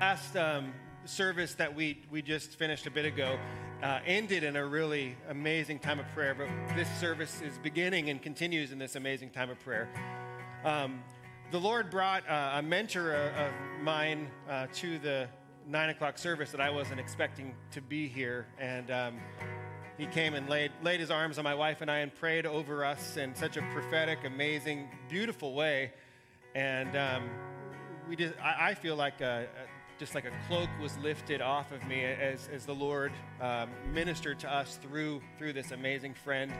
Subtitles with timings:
[0.00, 0.74] last um,
[1.06, 3.38] service that we, we just finished a bit ago
[3.82, 8.20] uh, ended in a really amazing time of prayer, but this service is beginning and
[8.20, 9.88] continues in this amazing time of prayer.
[10.66, 11.02] Um,
[11.50, 15.28] the Lord brought uh, a mentor uh, of mine uh, to the
[15.66, 19.14] nine o'clock service that I wasn't expecting to be here, and um,
[19.96, 22.84] he came and laid, laid his arms on my wife and I and prayed over
[22.84, 25.92] us in such a prophetic, amazing, beautiful way.
[26.54, 27.30] And um,
[28.08, 31.72] we just, I, I feel like a, a, just like a cloak was lifted off
[31.72, 36.52] of me as, as the Lord um, ministered to us through, through this amazing friend.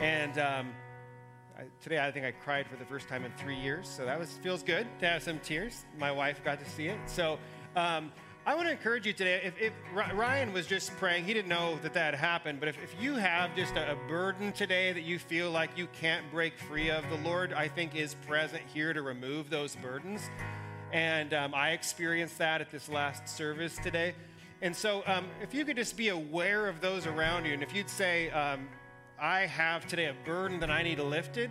[0.00, 0.72] And um,
[1.56, 4.18] I, today I think I cried for the first time in three years, so that
[4.18, 5.84] was feels good to have some tears.
[5.98, 6.98] My wife got to see it.
[7.06, 7.38] So
[7.76, 8.12] um,
[8.44, 9.42] I want to encourage you today.
[9.44, 12.60] If, if, Ryan was just praying, he didn't know that that happened.
[12.60, 15.86] But if, if you have just a, a, burden today that you feel like you
[16.00, 20.30] can't break free of, the Lord, I think, is present here to remove those burdens.
[20.92, 24.14] And um, I experienced that at this last service today.
[24.62, 27.74] And so, um, if you could just be aware of those around you, and if
[27.74, 28.68] you'd say, um,
[29.20, 31.50] I have today a burden that I need lifted,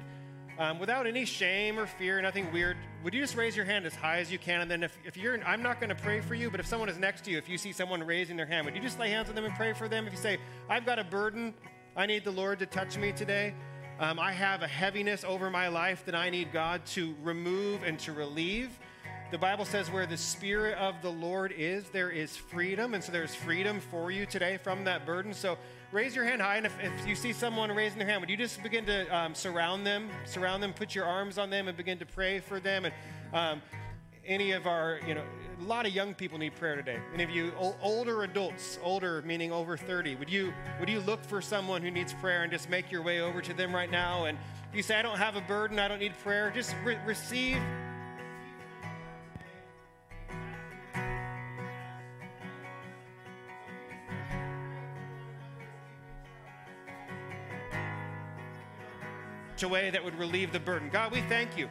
[0.60, 3.94] um, without any shame or fear, nothing weird, would you just raise your hand as
[3.94, 4.62] high as you can?
[4.62, 6.90] And then if, if you're, I'm not going to pray for you, but if someone
[6.90, 9.12] is next to you, if you see someone raising their hand, would you just lay
[9.12, 10.08] hands on them and pray for them?
[10.08, 11.54] If you say, I've got a burden,
[11.96, 13.54] I need the Lord to touch me today.
[14.00, 17.98] Um, I have a heaviness over my life that I need God to remove and
[18.00, 18.78] to relieve.
[19.30, 22.94] The Bible says where the Spirit of the Lord is, there is freedom.
[22.94, 25.34] And so there's freedom for you today from that burden.
[25.34, 25.58] So
[25.92, 26.56] raise your hand high.
[26.56, 29.36] And if, if you see someone raising their hand, would you just begin to um,
[29.36, 30.10] surround them?
[30.26, 32.86] Surround them, put your arms on them, and begin to pray for them.
[32.86, 32.94] And
[33.34, 33.62] um,
[34.26, 35.24] any of our, you know,
[35.60, 37.00] a lot of young people need prayer today.
[37.14, 41.42] Any of you older adults, older meaning over 30, would you would you look for
[41.42, 44.26] someone who needs prayer and just make your way over to them right now?
[44.26, 44.38] And
[44.70, 47.60] if you say, I don't have a burden, I don't need prayer, just re- receive
[59.64, 60.90] a way that would relieve the burden.
[60.90, 61.70] God, we thank you.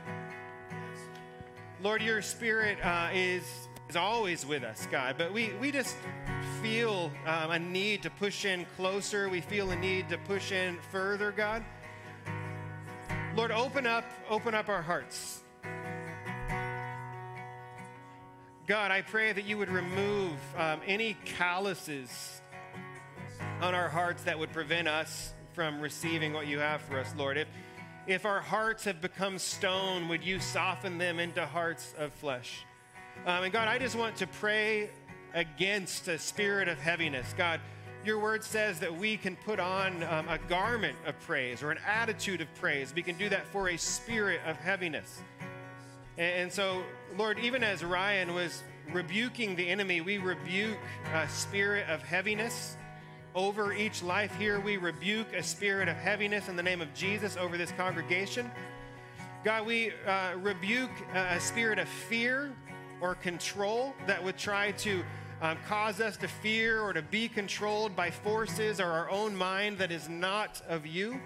[1.83, 3.45] Lord, your spirit uh, is,
[3.89, 5.97] is always with us, God, but we, we just
[6.63, 9.29] feel um, a need to push in closer.
[9.29, 11.65] We feel a need to push in further, God.
[13.37, 15.43] Lord, open up, open up our hearts.
[18.67, 22.41] God, I pray that you would remove um, any calluses
[23.61, 27.37] on our hearts that would prevent us from receiving what you have for us, Lord.
[27.37, 27.49] If,
[28.07, 32.65] if our hearts have become stone, would you soften them into hearts of flesh?
[33.27, 34.91] Um, and God, I just want to pray
[35.35, 37.35] against a spirit of heaviness.
[37.37, 37.61] God,
[38.05, 41.79] your word says that we can put on um, a garment of praise or an
[41.85, 42.95] attitude of praise.
[42.95, 45.23] We can do that for a spirit of heaviness.
[46.17, 46.83] And, and so,
[47.19, 48.63] Lord, even as Ryan was
[48.93, 50.79] rebuking the enemy, we rebuke
[51.13, 52.77] a spirit of heaviness
[53.37, 54.59] over each life here.
[54.59, 58.51] We rebuke a spirit of heaviness in the name of Jesus over this congregation.
[59.45, 62.51] God, we uh, rebuke a spirit of fear
[63.01, 65.05] or control that would try to
[65.43, 69.77] um, cause us to fear or to be controlled by forces or our own mind
[69.79, 71.21] that is not of you.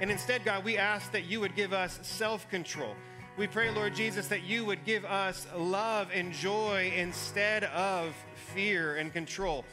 [0.00, 2.96] And instead, God, we ask that you would give us self control.
[3.38, 8.96] We pray, Lord Jesus, that you would give us love and joy instead of fear
[8.96, 9.64] and control.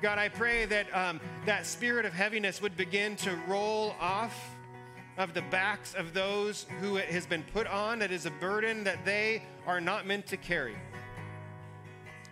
[0.00, 4.54] God, I pray that um, that spirit of heaviness would begin to roll off
[5.16, 7.98] of the backs of those who it has been put on.
[7.98, 10.76] That is a burden that they are not meant to carry.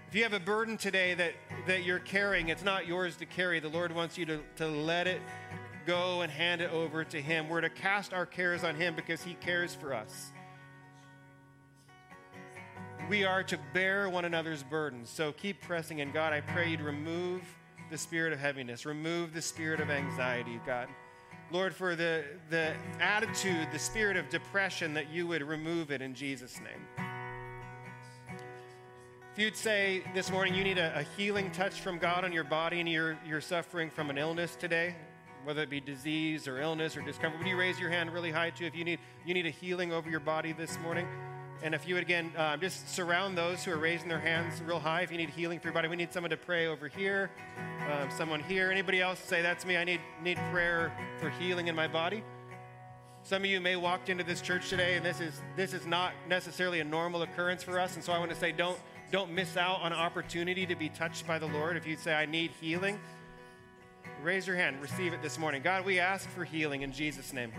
[0.09, 1.33] If you have a burden today that,
[1.67, 3.59] that you're carrying, it's not yours to carry.
[3.59, 5.21] The Lord wants you to, to let it
[5.87, 7.49] go and hand it over to Him.
[7.49, 10.31] We're to cast our cares on Him because He cares for us
[13.09, 15.11] we are to bear one another's burdens.
[15.11, 16.11] So keep pressing in.
[16.11, 17.43] God, I pray you'd remove
[17.91, 20.89] the spirit of heaviness, remove the spirit of anxiety, God.
[21.53, 26.15] Lord, for the, the attitude, the spirit of depression, that you would remove it in
[26.15, 27.07] Jesus' name.
[29.33, 32.43] If you'd say this morning you need a, a healing touch from God on your
[32.43, 34.97] body and you're, you're suffering from an illness today,
[35.45, 38.51] whether it be disease or illness or discomfort, would you raise your hand really high
[38.51, 41.07] too if you need, you need a healing over your body this morning?
[41.63, 44.79] And if you would again uh, just surround those who are raising their hands real
[44.79, 47.31] high, if you need healing for your body, we need someone to pray over here,
[47.91, 48.71] um, someone here.
[48.71, 52.23] Anybody else say, That's me, I need, need prayer for healing in my body?
[53.23, 56.13] Some of you may walked into this church today, and this is, this is not
[56.29, 57.97] necessarily a normal occurrence for us.
[57.97, 58.79] And so I want to say, don't,
[59.11, 61.77] don't miss out on an opportunity to be touched by the Lord.
[61.77, 63.01] If you say, I need healing,
[64.23, 65.61] raise your hand, receive it this morning.
[65.61, 67.51] God, we ask for healing in Jesus' name.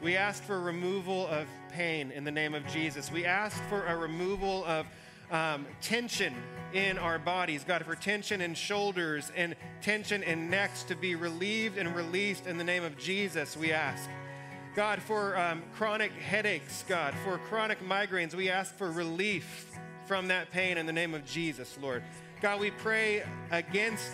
[0.00, 3.10] We ask for removal of pain in the name of Jesus.
[3.10, 4.86] We ask for a removal of,
[5.30, 6.34] um, tension
[6.72, 7.64] in our bodies.
[7.64, 12.58] God, for tension in shoulders and tension in necks to be relieved and released in
[12.58, 14.08] the name of Jesus, we ask.
[14.76, 19.66] God, for um, chronic headaches, God, for chronic migraines, we ask for relief
[20.06, 22.04] from that pain in the name of Jesus, Lord.
[22.40, 24.12] God, we pray against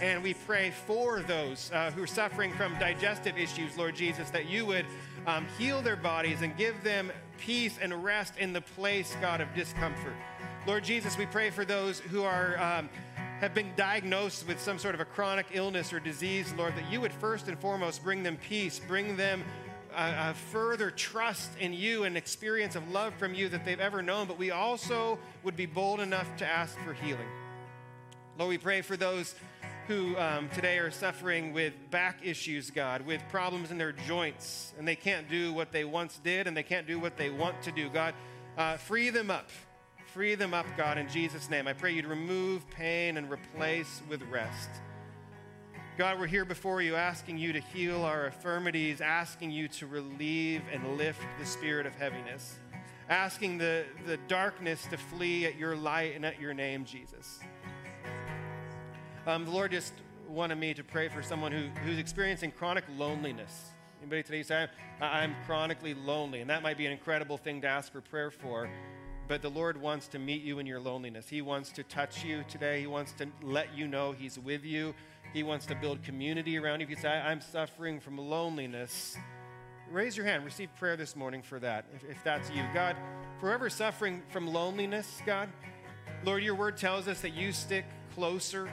[0.00, 4.48] and we pray for those uh, who are suffering from digestive issues, Lord Jesus, that
[4.48, 4.86] you would
[5.26, 9.52] um, heal their bodies and give them peace and rest in the place, God, of
[9.54, 10.14] discomfort.
[10.66, 12.58] Lord Jesus, we pray for those who are.
[12.58, 12.88] Um,
[13.40, 17.00] have been diagnosed with some sort of a chronic illness or disease, Lord, that you
[17.00, 19.42] would first and foremost bring them peace, bring them
[19.96, 24.02] a, a, further trust in you and experience of love from you that they've ever
[24.02, 27.26] known, but we also would be bold enough to ask for healing.
[28.38, 29.34] Lord, we pray for those
[29.90, 34.86] who um, today are suffering with back issues, God, with problems in their joints, and
[34.86, 37.72] they can't do what they once did and they can't do what they want to
[37.72, 37.88] do.
[37.88, 38.14] God,
[38.56, 39.50] uh, free them up.
[40.14, 41.66] Free them up, God, in Jesus' name.
[41.66, 44.70] I pray you'd remove pain and replace with rest.
[45.98, 50.62] God, we're here before you asking you to heal our infirmities, asking you to relieve
[50.72, 52.60] and lift the spirit of heaviness,
[53.08, 57.40] asking the, the darkness to flee at your light and at your name, Jesus.
[59.26, 59.92] Um, the Lord just
[60.28, 63.70] wanted me to pray for someone who, who's experiencing chronic loneliness.
[64.00, 64.66] Anybody today say,
[65.02, 66.40] I'm chronically lonely?
[66.40, 68.70] And that might be an incredible thing to ask for prayer for.
[69.28, 71.28] But the Lord wants to meet you in your loneliness.
[71.28, 72.80] He wants to touch you today.
[72.80, 74.94] He wants to let you know He's with you.
[75.34, 76.84] He wants to build community around you.
[76.84, 79.18] If you say, I'm suffering from loneliness,
[79.90, 80.46] raise your hand.
[80.46, 82.62] Receive prayer this morning for that, if, if that's you.
[82.72, 82.96] God,
[83.38, 85.50] forever suffering from loneliness, God,
[86.24, 87.84] Lord, your word tells us that you stick
[88.14, 88.68] closer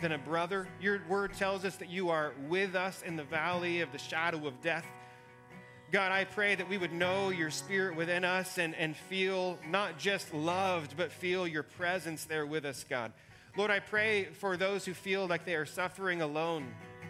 [0.00, 0.68] than a brother.
[0.80, 4.46] Your word tells us that you are with us in the valley of the shadow
[4.46, 4.86] of death.
[5.90, 9.98] God, I pray that we would know your spirit within us and, and feel not
[9.98, 13.12] just loved, but feel your presence there with us, God.
[13.56, 16.66] Lord, I pray for those who feel like they are suffering alone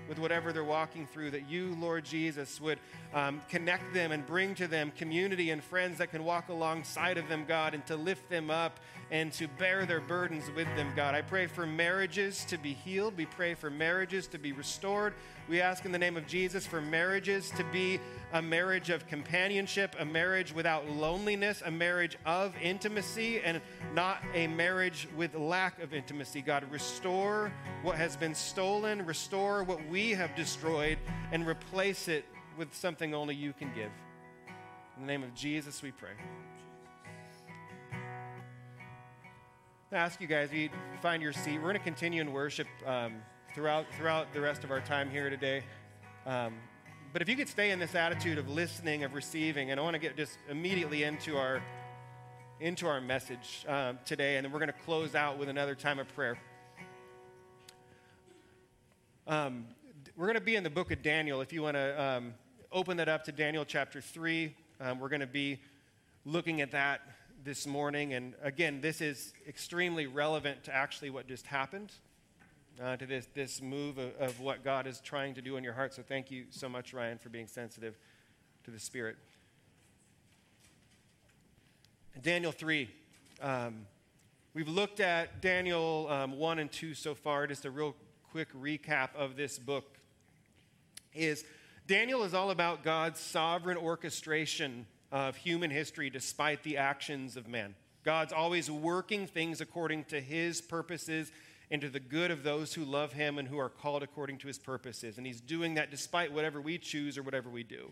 [0.08, 2.79] with whatever they're walking through, that you, Lord Jesus, would
[3.14, 7.28] um, connect them and bring to them community and friends that can walk alongside of
[7.28, 11.14] them, God, and to lift them up and to bear their burdens with them, God.
[11.14, 13.16] I pray for marriages to be healed.
[13.16, 15.14] We pray for marriages to be restored.
[15.49, 18.00] We ask in the name of Jesus for marriages to be
[18.34, 23.62] a marriage of companionship, a marriage without loneliness, a marriage of intimacy, and
[23.94, 26.43] not a marriage with lack of intimacy.
[26.43, 27.50] God, restore
[27.82, 30.99] what has been stolen, restore what we have destroyed,
[31.32, 32.26] and replace it
[32.58, 33.93] with something only you can give.
[34.96, 36.10] In the name of Jesus, we pray.
[39.93, 40.69] I ask you guys, you
[41.00, 41.58] find your seat.
[41.58, 43.14] We're going to continue in worship um,
[43.55, 45.62] throughout throughout the rest of our time here today.
[46.26, 46.55] Um,
[47.12, 49.94] but if you could stay in this attitude of listening, of receiving, and I want
[49.94, 51.62] to get just immediately into our
[52.60, 56.00] into our message um, today, and then we're going to close out with another time
[56.00, 56.37] of prayer.
[59.28, 59.66] Um,
[60.16, 61.40] we're going to be in the book of Daniel.
[61.40, 62.34] If you want to um,
[62.70, 65.59] open that up to Daniel chapter three, um, we're going to be
[66.25, 67.00] looking at that
[67.43, 68.12] this morning.
[68.12, 71.93] And again, this is extremely relevant to actually what just happened,
[72.82, 75.73] uh, to this, this move of, of what God is trying to do in your
[75.73, 75.94] heart.
[75.94, 77.97] So thank you so much, Ryan, for being sensitive
[78.65, 79.17] to the Spirit.
[82.20, 82.91] Daniel 3.
[83.41, 83.87] Um,
[84.53, 87.46] we've looked at Daniel um, 1 and 2 so far.
[87.46, 87.94] Just a real
[88.31, 89.96] quick recap of this book
[91.15, 91.44] is
[91.89, 97.75] Daniel is all about God's sovereign orchestration of human history despite the actions of men.
[98.05, 101.33] God's always working things according to his purposes
[101.71, 104.49] and to the good of those who love him and who are called according to
[104.49, 105.17] his purposes.
[105.17, 107.91] And he's doing that despite whatever we choose or whatever we do.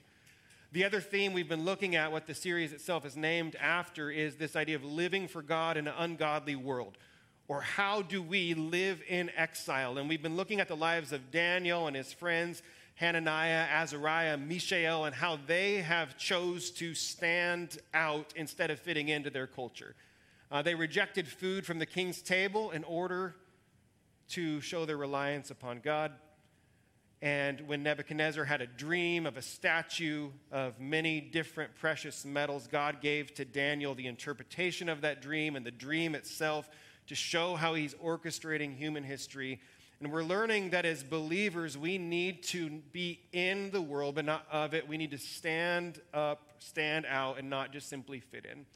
[0.73, 4.37] The other theme we've been looking at, what the series itself is named after, is
[4.37, 6.99] this idea of living for God in an ungodly world.
[7.49, 9.97] Or how do we live in exile?
[9.97, 12.63] And we've been looking at the lives of Daniel and his friends
[12.97, 19.29] Hananiah, Azariah, Mishael, and how they have chose to stand out instead of fitting into
[19.29, 19.95] their culture.
[20.51, 23.37] Uh, they rejected food from the king's table in order
[24.31, 26.13] to show their reliance upon God.
[27.21, 33.03] And when Nebuchadnezzar had a dream of a statue of many different precious metals, God
[33.03, 36.69] gave to Daniel the interpretation of that dream and the dream itself
[37.09, 39.61] to show how he's orchestrating human history
[40.01, 44.47] and we're learning that as believers, we need to be in the world, but not
[44.53, 44.87] of it.
[44.87, 48.67] We need to stand up, stand out, and not just simply fit in.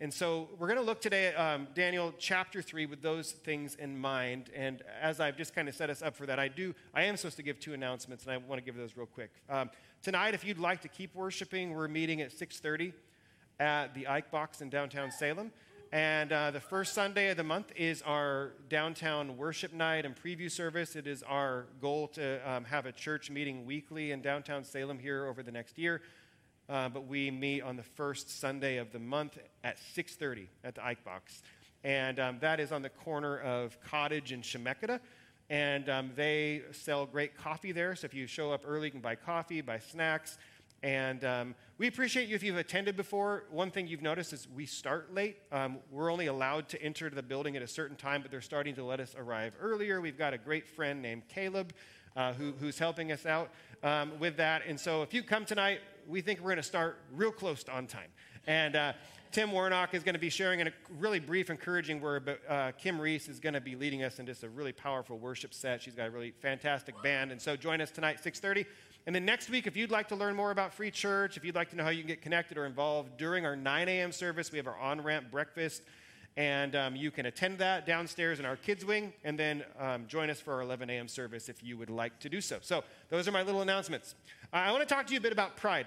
[0.00, 3.74] And so we're going to look today at um, Daniel chapter 3 with those things
[3.74, 4.50] in mind.
[4.56, 7.16] And as I've just kind of set us up for that, I do, I am
[7.16, 9.30] supposed to give two announcements, and I want to give those real quick.
[9.50, 9.70] Um,
[10.02, 12.94] tonight, if you'd like to keep worshiping, we're meeting at 6.30
[13.60, 15.52] at the Ike Box in downtown Salem.
[15.92, 20.50] And uh, the first Sunday of the month is our downtown worship night and preview
[20.50, 20.96] service.
[20.96, 25.26] It is our goal to um, have a church meeting weekly in downtown Salem here
[25.26, 26.00] over the next year.
[26.66, 30.82] Uh, but we meet on the first Sunday of the month at 6:30 at the
[30.82, 31.42] Ike Box,
[31.84, 34.98] and um, that is on the corner of Cottage and Chemeketa.
[35.50, 37.94] And um, they sell great coffee there.
[37.96, 40.38] So if you show up early, you can buy coffee, buy snacks.
[40.82, 43.44] And um, we appreciate you if you've attended before.
[43.50, 45.36] One thing you've noticed is we start late.
[45.52, 48.74] Um, we're only allowed to enter the building at a certain time, but they're starting
[48.74, 50.00] to let us arrive earlier.
[50.00, 51.72] We've got a great friend named Caleb
[52.16, 53.50] uh, who, who's helping us out
[53.82, 54.62] um, with that.
[54.66, 57.72] And so if you come tonight, we think we're going to start real close to
[57.72, 58.08] on time.
[58.46, 58.92] And uh,
[59.30, 63.00] Tim Warnock is going to be sharing a really brief, encouraging word, but uh, Kim
[63.00, 65.80] Reese is going to be leading us in just a really powerful worship set.
[65.80, 67.32] She's got a really fantastic band.
[67.32, 68.68] And so join us tonight, 630.
[69.06, 71.54] And then next week, if you'd like to learn more about Free Church, if you'd
[71.54, 74.12] like to know how you can get connected or involved during our 9 a.m.
[74.12, 75.82] service, we have our on ramp breakfast.
[76.36, 80.30] And um, you can attend that downstairs in our kids' wing, and then um, join
[80.30, 81.08] us for our 11 a.m.
[81.08, 82.58] service if you would like to do so.
[82.62, 84.14] So, those are my little announcements.
[84.50, 85.86] I want to talk to you a bit about pride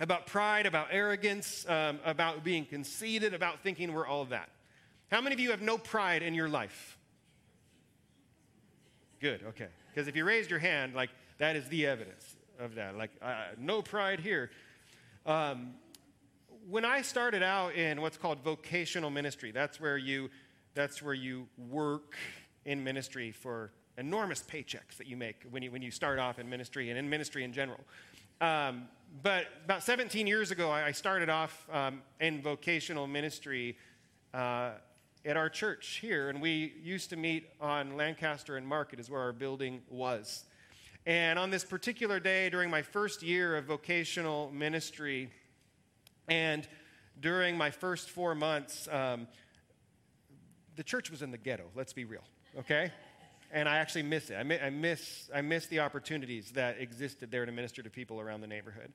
[0.00, 4.48] about pride, about arrogance, um, about being conceited, about thinking we're all that.
[5.10, 6.96] How many of you have no pride in your life?
[9.20, 9.68] Good, okay.
[9.90, 12.96] Because if you raised your hand, like, that is the evidence of that.
[12.96, 14.50] Like, uh, no pride here.
[15.24, 15.74] Um,
[16.68, 20.30] when I started out in what's called vocational ministry, that's where you,
[20.74, 22.16] that's where you work
[22.64, 26.48] in ministry for enormous paychecks that you make when you, when you start off in
[26.48, 27.80] ministry and in ministry in general.
[28.40, 28.88] Um,
[29.22, 33.76] but about 17 years ago, I started off um, in vocational ministry
[34.34, 34.72] uh,
[35.24, 39.20] at our church here, and we used to meet on Lancaster and Market, is where
[39.20, 40.44] our building was.
[41.08, 45.30] And on this particular day, during my first year of vocational ministry,
[46.28, 46.68] and
[47.18, 49.26] during my first four months, um,
[50.76, 52.24] the church was in the ghetto, let's be real,
[52.58, 52.92] okay?
[53.50, 54.34] And I actually miss it.
[54.34, 58.20] I, mi- I, miss, I miss the opportunities that existed there to minister to people
[58.20, 58.92] around the neighborhood.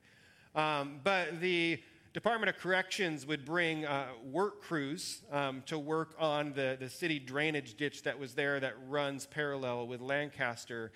[0.54, 6.52] Um, but the Department of Corrections would bring uh, work crews um, to work on
[6.52, 10.92] the, the city drainage ditch that was there that runs parallel with Lancaster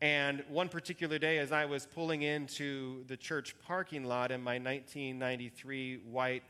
[0.00, 4.58] and one particular day, as I was pulling into the church parking lot in my
[4.58, 6.44] 1993 white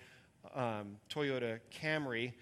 [0.55, 2.35] um, Toyota Camry,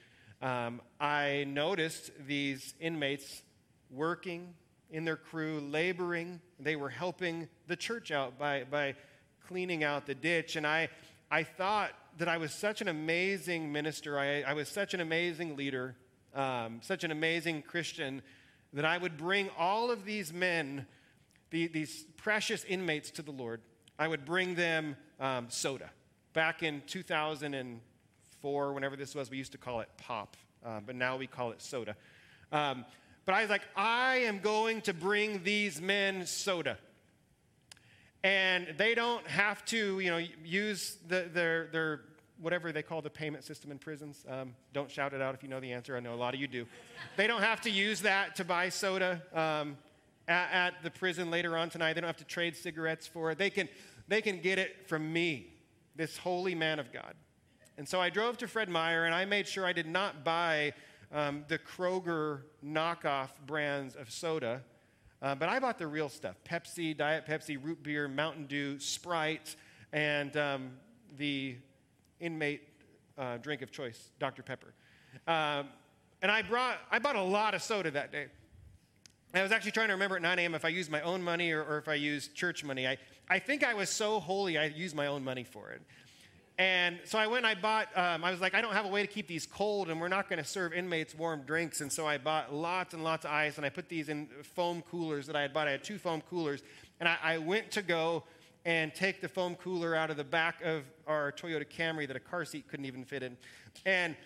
[0.43, 3.43] um, I noticed these inmates
[3.91, 4.55] working
[4.91, 6.41] in their crew, laboring.
[6.59, 8.97] They were helping the church out by, by
[9.47, 10.57] cleaning out the ditch.
[10.57, 10.89] And I,
[11.31, 15.55] I thought that I was such an amazing minister, I, I was such an amazing
[15.55, 15.95] leader,
[16.35, 18.23] um, such an amazing Christian,
[18.76, 20.87] that I would bring all of these men
[21.49, 23.62] the, these precious inmates to the Lord,
[23.99, 25.88] I would bring them um, soda.
[26.35, 31.16] Back in 2004, whenever this was, we used to call it pop, uh, but now
[31.16, 31.97] we call it soda.
[32.52, 32.85] Um,
[33.25, 36.76] but I was like, I am going to bring these men soda.
[38.23, 42.00] And they don't have to, you know, use the, their, their
[42.40, 44.25] whatever they call the payment system in prisons.
[44.28, 45.97] Um, don't shout it out if you know the answer.
[45.97, 46.66] I know a lot of you do.
[47.16, 49.23] they don't have to use that to buy soda.
[49.33, 49.76] Um,
[50.28, 51.95] at, at the prison later on tonight.
[51.95, 53.38] They don't have to trade cigarettes for it.
[53.38, 53.69] They can,
[54.09, 55.55] they can get it from me,
[55.95, 57.14] this holy man of God.
[57.78, 60.73] And so I drove to Fred Meyer and I made sure I did not buy
[61.12, 64.62] um, the Kroger knockoff brands of soda,
[65.23, 69.57] uh, but I bought the real stuff Pepsi, Diet Pepsi, root beer, Mountain Dew, Sprite,
[69.93, 70.71] and um,
[71.16, 71.57] the
[72.20, 72.62] inmate
[73.18, 74.42] uh, drink of choice, Dr.
[74.42, 74.73] Pepper.
[75.26, 75.68] Um,
[76.23, 78.26] and I, brought, I bought a lot of soda that day.
[79.35, 80.54] I was actually trying to remember at 9 a.m.
[80.54, 82.87] if I used my own money or, or if I used church money.
[82.87, 82.96] I,
[83.28, 85.82] I think I was so holy, I used my own money for it.
[86.58, 88.88] And so I went and I bought, um, I was like, I don't have a
[88.88, 91.82] way to keep these cold, and we're not going to serve inmates warm drinks.
[91.82, 94.82] And so I bought lots and lots of ice, and I put these in foam
[94.90, 95.68] coolers that I had bought.
[95.68, 96.62] I had two foam coolers.
[96.99, 98.25] And I, I went to go
[98.66, 102.20] and take the foam cooler out of the back of our Toyota Camry that a
[102.20, 103.37] car seat couldn't even fit in.
[103.87, 104.16] And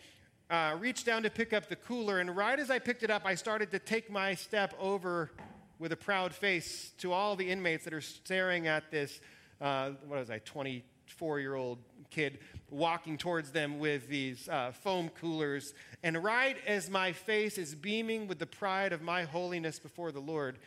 [0.49, 3.23] uh, reached down to pick up the cooler, and right as I picked it up,
[3.26, 5.30] I started to take my step over
[5.78, 9.20] with a proud face to all the inmates that are staring at this,
[9.61, 11.78] uh, what was I, 24 year old
[12.11, 12.38] kid
[12.70, 15.75] walking towards them with these uh, foam coolers.
[16.02, 20.20] And right as my face is beaming with the pride of my holiness before the
[20.20, 20.59] Lord,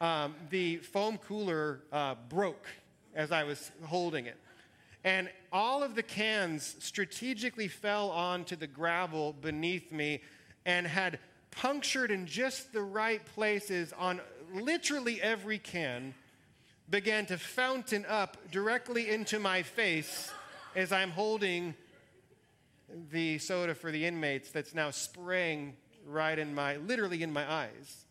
[0.00, 2.66] um, the foam cooler uh, broke
[3.14, 4.36] as I was holding it.
[5.04, 10.20] And all of the cans strategically fell onto the gravel beneath me
[10.66, 11.18] and had
[11.50, 14.20] punctured in just the right places on
[14.52, 16.14] literally every can,
[16.90, 20.30] began to fountain up directly into my face
[20.74, 21.74] as I'm holding
[23.12, 25.74] the soda for the inmates that's now spraying
[26.06, 28.04] right in my, literally in my eyes.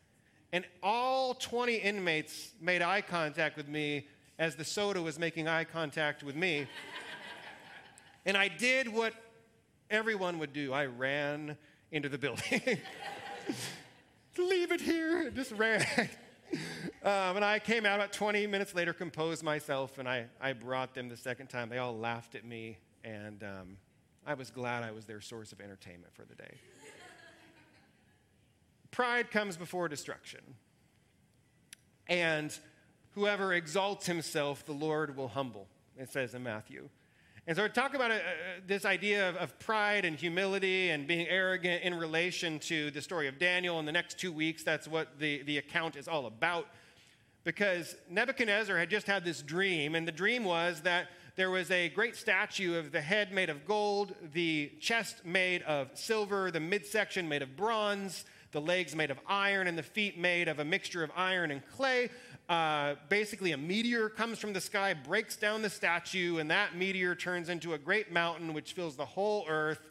[0.51, 4.07] And all 20 inmates made eye contact with me
[4.39, 6.65] as the soda was making eye contact with me.
[8.25, 9.13] and I did what
[9.91, 11.57] everyone would do I ran
[11.91, 12.61] into the building.
[14.37, 15.29] Leave it here.
[15.31, 15.85] Just ran.
[17.03, 20.95] Um, and I came out about 20 minutes later, composed myself, and I, I brought
[20.95, 21.69] them the second time.
[21.69, 23.77] They all laughed at me, and um,
[24.25, 26.55] I was glad I was their source of entertainment for the day.
[28.91, 30.41] Pride comes before destruction.
[32.07, 32.57] And
[33.19, 36.87] whoever exalts himself, the Lord will humble, it says in Matthew.
[37.47, 38.17] And so, talk about uh, uh,
[38.65, 43.27] this idea of, of, pride and humility and being arrogant in relation to the story
[43.27, 44.63] of Daniel in the next two weeks.
[44.63, 46.67] That's what the, the account is all about.
[47.43, 51.89] Because Nebuchadnezzar had just had this dream, and the dream was that there was a
[51.89, 57.27] great statue of the head made of gold, the chest made of silver, the midsection
[57.27, 61.03] made of bronze, the legs made of iron, and the feet made of a mixture
[61.03, 62.09] of iron and clay.
[62.49, 67.13] Uh, basically, a meteor comes from the sky, breaks down the statue, and that meteor
[67.13, 69.87] turns into a great mountain which fills the whole earth.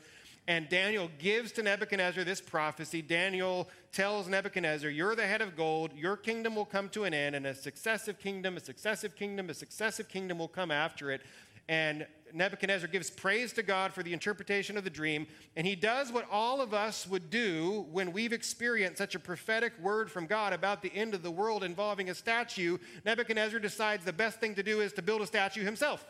[0.49, 3.01] And Daniel gives to Nebuchadnezzar this prophecy.
[3.01, 5.93] Daniel tells Nebuchadnezzar, You're the head of gold.
[5.95, 9.55] Your kingdom will come to an end, and a successive kingdom, a successive kingdom, a
[9.55, 11.21] successive kingdom will come after it.
[11.69, 16.13] And Nebuchadnezzar gives praise to God for the interpretation of the dream, and he does
[16.13, 20.53] what all of us would do when we've experienced such a prophetic word from God
[20.53, 22.79] about the end of the world involving a statue.
[23.05, 26.07] Nebuchadnezzar decides the best thing to do is to build a statue himself.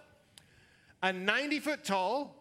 [1.03, 2.35] A 90 foot tall,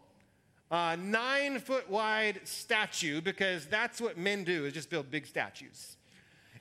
[0.72, 5.97] uh, nine foot wide statue, because that's what men do, is just build big statues.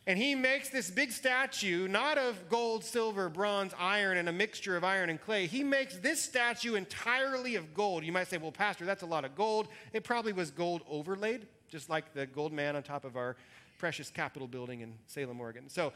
[0.08, 4.76] And he makes this big statue, not of gold, silver, bronze, iron, and a mixture
[4.76, 5.46] of iron and clay.
[5.48, 8.04] He makes this statue entirely of gold.
[8.04, 9.66] You might say, well, Pastor, that's a lot of gold.
[9.92, 13.34] It probably was gold overlaid, just like the gold man on top of our
[13.78, 15.68] precious Capitol building in Salem, Oregon.
[15.68, 15.92] So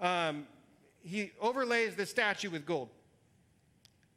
[0.00, 0.46] um,
[1.02, 2.88] he overlays the statue with gold.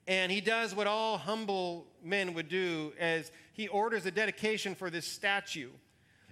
[0.08, 4.90] And he does what all humble men would do as he orders a dedication for
[4.90, 5.70] this statue.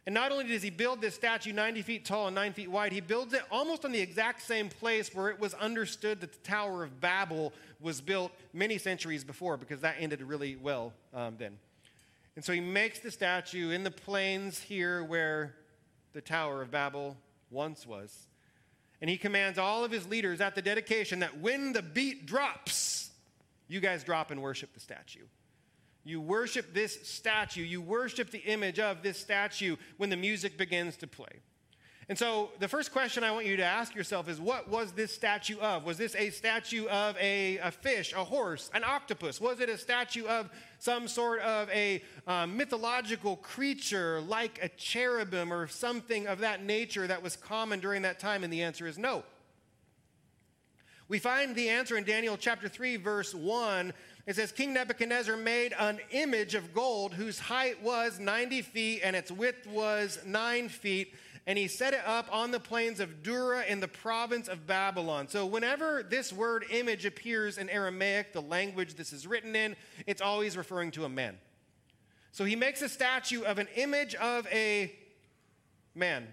[0.08, 2.92] And not only does he build this statue 90 feet tall and 9 feet wide,
[2.92, 6.40] he builds it almost on the exact same place where it was understood that the
[6.40, 11.58] Tower of Babel was built many centuries before, because that ended really well um, then.
[12.36, 15.54] And so he makes the statue in the plains here where
[16.14, 17.16] the Tower of Babel
[17.52, 18.28] once was.
[19.02, 23.12] And he commands all of his leaders at the dedication that when the beat drops,
[23.68, 25.26] you guys drop and worship the statue.
[26.04, 27.62] You worship this statue.
[27.62, 31.42] You worship the image of this statue when the music begins to play.
[32.10, 35.14] And so, the first question I want you to ask yourself is what was this
[35.14, 35.86] statue of?
[35.86, 39.40] Was this a statue of a, a fish, a horse, an octopus?
[39.40, 45.54] Was it a statue of some sort of a um, mythological creature like a cherubim
[45.54, 48.44] or something of that nature that was common during that time?
[48.44, 49.24] And the answer is no.
[51.08, 53.94] We find the answer in Daniel chapter 3, verse 1
[54.28, 59.16] it says, King Nebuchadnezzar made an image of gold whose height was 90 feet and
[59.16, 61.16] its width was 9 feet.
[61.48, 65.28] And he set it up on the plains of Dura in the province of Babylon.
[65.28, 70.22] So, whenever this word image appears in Aramaic, the language this is written in, it's
[70.22, 71.40] always referring to a man.
[72.32, 74.94] So, he makes a statue of an image of a
[75.96, 76.28] man.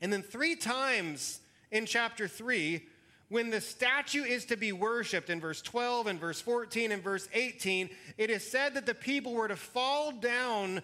[0.00, 1.38] And then, three times
[1.70, 2.84] in chapter 3,
[3.28, 7.28] when the statue is to be worshiped in verse 12 and verse 14 and verse
[7.32, 10.82] 18, it is said that the people were to fall down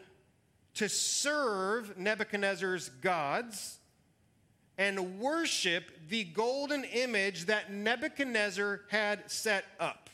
[0.75, 3.79] to serve Nebuchadnezzar's gods
[4.79, 10.11] and worship the golden image that Nebuchadnezzar had set up.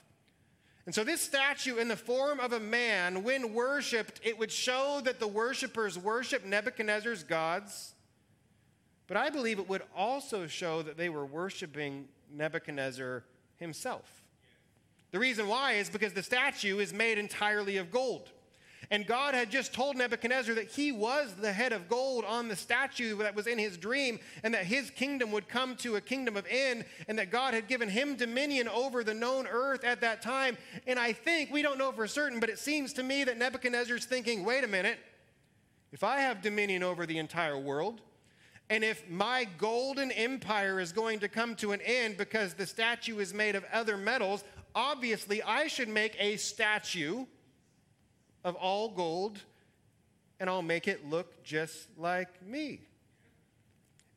[0.85, 5.01] And so, this statue, in the form of a man, when worshiped, it would show
[5.05, 7.95] that the worshipers worship Nebuchadnezzar's gods.
[9.07, 13.25] But I believe it would also show that they were worshiping Nebuchadnezzar
[13.57, 14.23] himself.
[15.11, 18.31] The reason why is because the statue is made entirely of gold.
[18.91, 22.57] And God had just told Nebuchadnezzar that he was the head of gold on the
[22.57, 26.37] statue that was in his dream, and that his kingdom would come to a kingdom
[26.37, 30.23] of end, and that God had given him dominion over the known earth at that
[30.23, 30.57] time.
[30.87, 34.07] And I think, we don't know for certain, but it seems to me that Nebuchadnezzar's
[34.07, 34.99] thinking wait a minute,
[35.93, 38.01] if I have dominion over the entire world,
[38.70, 43.18] and if my golden empire is going to come to an end because the statue
[43.18, 47.24] is made of other metals, obviously I should make a statue
[48.44, 49.40] of all gold
[50.38, 52.81] and I'll make it look just like me.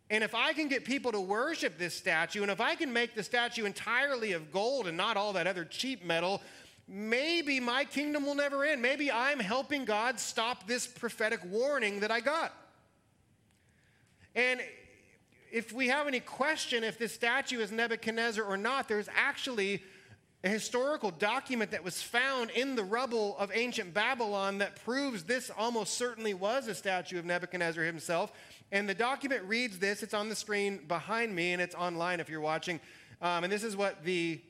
[0.09, 3.15] And if I can get people to worship this statue, and if I can make
[3.15, 6.41] the statue entirely of gold and not all that other cheap metal,
[6.85, 8.81] maybe my kingdom will never end.
[8.81, 12.53] Maybe I'm helping God stop this prophetic warning that I got.
[14.35, 14.61] And
[15.51, 19.83] if we have any question if this statue is Nebuchadnezzar or not, there's actually
[20.43, 25.51] a historical document that was found in the rubble of ancient Babylon that proves this
[25.55, 28.31] almost certainly was a statue of Nebuchadnezzar himself.
[28.71, 30.01] And the document reads this.
[30.01, 32.79] It's on the screen behind me, and it's online if you're watching.
[33.21, 34.41] Um, and this is what the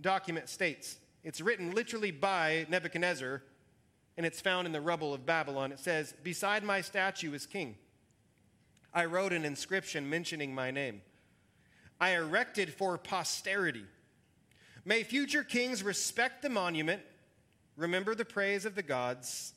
[0.00, 3.42] document states it's written literally by Nebuchadnezzar,
[4.16, 5.70] and it's found in the rubble of Babylon.
[5.70, 7.76] It says, Beside my statue is king.
[8.92, 11.02] I wrote an inscription mentioning my name.
[12.00, 13.84] I erected for posterity.
[14.84, 17.02] May future kings respect the monument,
[17.76, 19.52] remember the praise of the gods.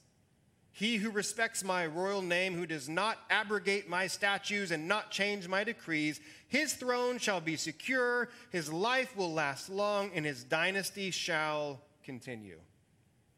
[0.75, 5.47] He who respects my royal name, who does not abrogate my statues and not change
[5.47, 11.11] my decrees, his throne shall be secure, his life will last long, and his dynasty
[11.11, 12.59] shall continue.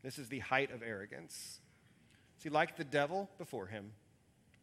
[0.02, 1.60] This is the height of arrogance.
[2.40, 3.92] See, like the devil before him,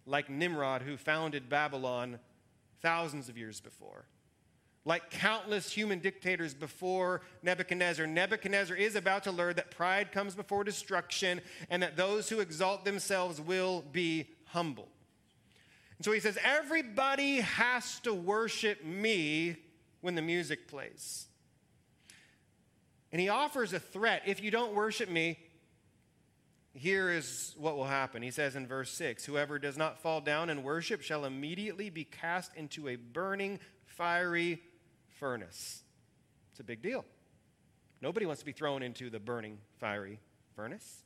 [0.06, 2.18] like Nimrod, who founded Babylon
[2.80, 4.06] thousands of years before.
[4.84, 10.64] Like countless human dictators before Nebuchadnezzar, Nebuchadnezzar is about to learn that pride comes before
[10.64, 14.88] destruction and that those who exalt themselves will be humbled.
[15.98, 19.56] And so he says, Everybody has to worship me
[20.00, 21.26] when the music plays.
[23.12, 25.38] And he offers a threat if you don't worship me,
[26.74, 28.22] here is what will happen.
[28.22, 32.04] He says in verse 6 Whoever does not fall down and worship shall immediately be
[32.04, 34.60] cast into a burning, fiery
[35.18, 35.82] furnace.
[36.50, 37.04] It's a big deal.
[38.00, 40.18] Nobody wants to be thrown into the burning, fiery
[40.56, 41.02] furnace.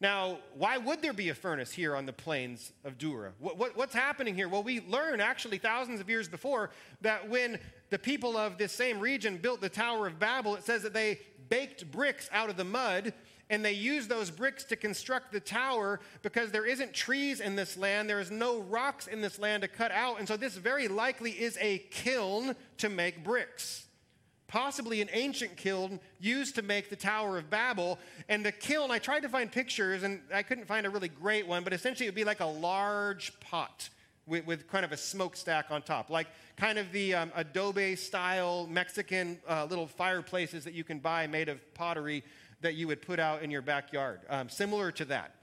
[0.00, 3.32] Now, why would there be a furnace here on the plains of Dura?
[3.38, 4.48] What, what, what's happening here?
[4.48, 6.70] Well, we learn actually thousands of years before
[7.02, 7.58] that when
[7.90, 11.20] the people of this same region built the Tower of Babel, it says that they
[11.50, 13.12] baked bricks out of the mud
[13.50, 17.76] and they use those bricks to construct the tower because there isn't trees in this
[17.76, 20.88] land, there is no rocks in this land to cut out, and so this very
[20.88, 23.86] likely is a kiln to make bricks.
[24.50, 28.00] Possibly an ancient kiln used to make the Tower of Babel.
[28.28, 31.46] And the kiln, I tried to find pictures and I couldn't find a really great
[31.46, 33.88] one, but essentially it would be like a large pot
[34.26, 38.66] with, with, kind of a smokestack on top, like kind of the um, adobe style
[38.68, 42.24] Mexican uh, little fireplaces that you can buy made of pottery
[42.60, 45.34] that you would put out in your backyard, um, similar to that.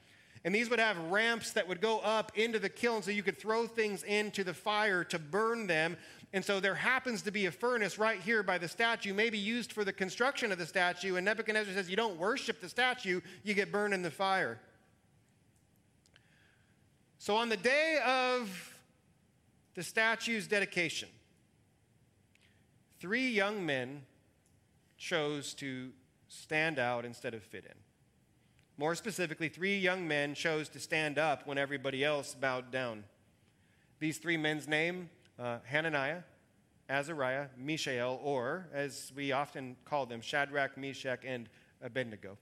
[0.43, 3.37] And these would have ramps that would go up into the kiln so you could
[3.37, 5.97] throw things into the fire to burn them.
[6.31, 9.73] And so there happens to be a furnace right here by the statue, maybe used
[9.73, 11.15] for the construction of the statue.
[11.15, 14.59] And Nebuchadnezzar says, You don't worship the statue, you get burned in the fire.
[17.17, 18.79] So on the day of
[19.75, 21.09] the statue's dedication,
[22.99, 24.03] three young men
[24.97, 25.91] chose to
[26.41, 27.75] stand out instead of fit in.
[28.77, 33.03] More specifically, three young men chose to stand up when everybody else bowed down.
[33.99, 36.21] These three men's name uh, Hananiah,
[36.89, 41.49] Azariah, Mishael, or as we often call them, Shadrach, Meshach, and
[41.81, 42.37] Abednego.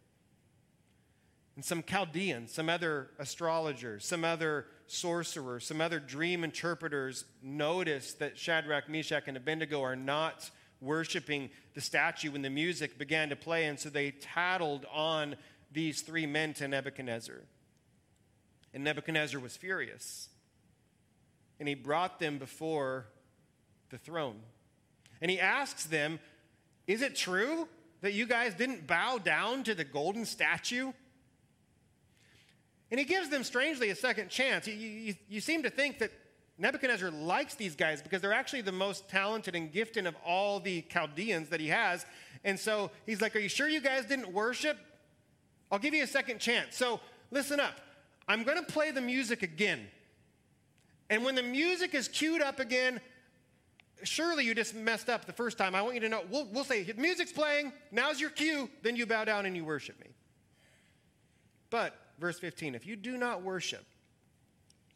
[1.55, 8.38] And some Chaldeans, some other astrologers, some other sorcerers, some other dream interpreters notice that
[8.38, 10.49] Shadrach, Meshach, and Abednego are not
[10.81, 13.65] worshiping the statue when the music began to play.
[13.65, 15.35] And so they tattled on
[15.71, 17.41] these three men to Nebuchadnezzar.
[18.73, 20.29] And Nebuchadnezzar was furious.
[21.59, 23.07] And he brought them before
[23.89, 24.39] the throne.
[25.21, 26.19] And he asks them,
[26.88, 27.67] Is it true
[28.01, 30.91] that you guys didn't bow down to the golden statue?
[32.91, 34.67] And he gives them, strangely, a second chance.
[34.67, 36.11] You, you, you seem to think that
[36.57, 40.83] Nebuchadnezzar likes these guys because they're actually the most talented and gifted of all the
[40.83, 42.05] Chaldeans that he has.
[42.43, 44.77] And so he's like, Are you sure you guys didn't worship?
[45.71, 46.77] I'll give you a second chance.
[46.77, 46.99] So
[47.31, 47.81] listen up.
[48.27, 49.87] I'm going to play the music again.
[51.09, 52.99] And when the music is queued up again,
[54.03, 55.75] surely you just messed up the first time.
[55.75, 58.95] I want you to know, we'll, we'll say, the music's playing, now's your cue, then
[58.95, 60.07] you bow down and you worship me.
[61.69, 63.85] But, verse 15, if you do not worship,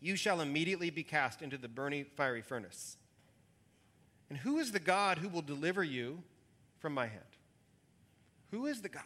[0.01, 2.97] you shall immediately be cast into the burning fiery furnace.
[4.29, 6.23] And who is the God who will deliver you
[6.79, 7.23] from my hand?
[8.51, 9.03] Who is the God?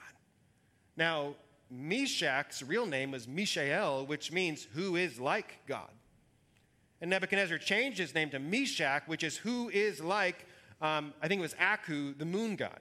[0.95, 1.35] Now,
[1.71, 5.89] Meshach's real name was Mishael, which means who is like God.
[7.01, 10.45] And Nebuchadnezzar changed his name to Meshach, which is who is like,
[10.81, 12.79] um, I think it was Aku, the moon god.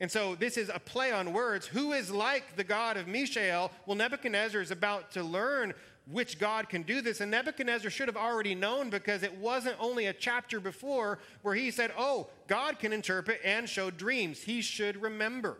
[0.00, 1.66] And so this is a play on words.
[1.66, 3.72] Who is like the God of Mishael?
[3.84, 5.74] Well, Nebuchadnezzar is about to learn
[6.10, 7.20] which God can do this.
[7.20, 11.70] And Nebuchadnezzar should have already known because it wasn't only a chapter before where he
[11.70, 14.42] said, Oh, God can interpret and show dreams.
[14.42, 15.58] He should remember.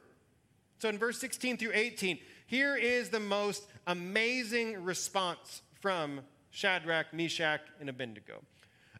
[0.78, 7.61] So in verse 16 through 18, here is the most amazing response from Shadrach, Meshach,
[7.80, 8.42] and Abednego.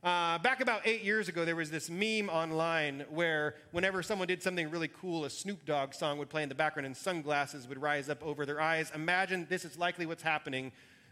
[0.03, 4.43] Uh, back about eight years ago, there was this meme online where whenever someone did
[4.43, 7.81] something really cool, a Snoop Dogg song would play in the background and sunglasses would
[7.83, 8.93] rise up over their eyes.
[8.95, 10.71] Imagine this is likely what's happening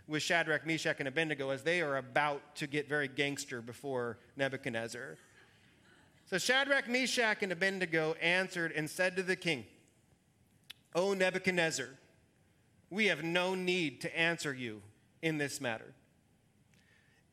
[0.09, 5.17] with Shadrach, Meshach, and Abednego as they are about to get very gangster before Nebuchadnezzar.
[6.27, 9.65] So Shadrach, Meshach, and Abednego answered and said to the king,
[10.95, 11.89] O Nebuchadnezzar,
[12.91, 14.83] we have no need to answer you
[15.23, 15.93] in this matter.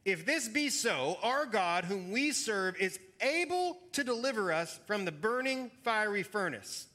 [0.06, 5.06] If this be so, our God, whom we serve, is able to deliver us from
[5.06, 6.88] the burning fiery furnace.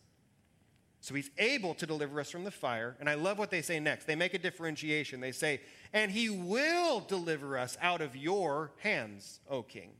[1.00, 2.96] So he's able to deliver us from the fire.
[2.98, 4.06] And I love what they say next.
[4.06, 5.20] They make a differentiation.
[5.20, 5.60] They say,
[5.92, 9.90] and he will deliver us out of your hands, O king.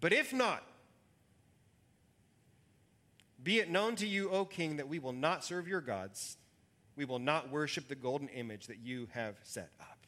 [0.00, 0.62] But if not,
[3.42, 6.36] be it known to you, O king, that we will not serve your gods.
[6.94, 9.98] We will not worship the golden image that you have set up.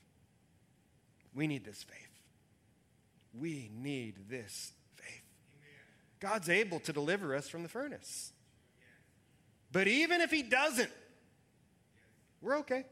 [1.34, 1.96] We need this faith.
[3.32, 5.22] We need this faith.
[6.20, 8.33] God's able to deliver us from the furnace.
[9.74, 10.90] But even if He doesn't,
[12.40, 12.84] we're okay.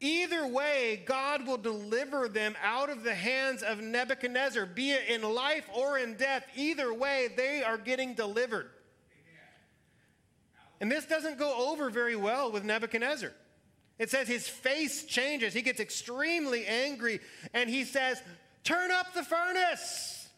[0.00, 5.22] Either way, God will deliver them out of the hands of Nebuchadnezzar, be it in
[5.22, 6.46] life or in death.
[6.54, 8.70] Either way, they are getting delivered.
[10.80, 13.32] And this doesn't go over very well with Nebuchadnezzar.
[13.98, 15.52] It says his face changes.
[15.52, 17.20] He gets extremely angry
[17.52, 18.22] and he says,
[18.62, 20.28] Turn up the furnace.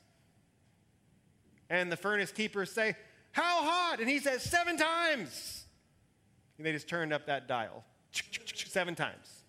[1.68, 2.96] And the furnace keepers say,
[3.33, 4.01] How hot?
[4.01, 5.64] And he says, Seven times.
[6.57, 7.85] And they just turned up that dial
[8.73, 9.45] seven times.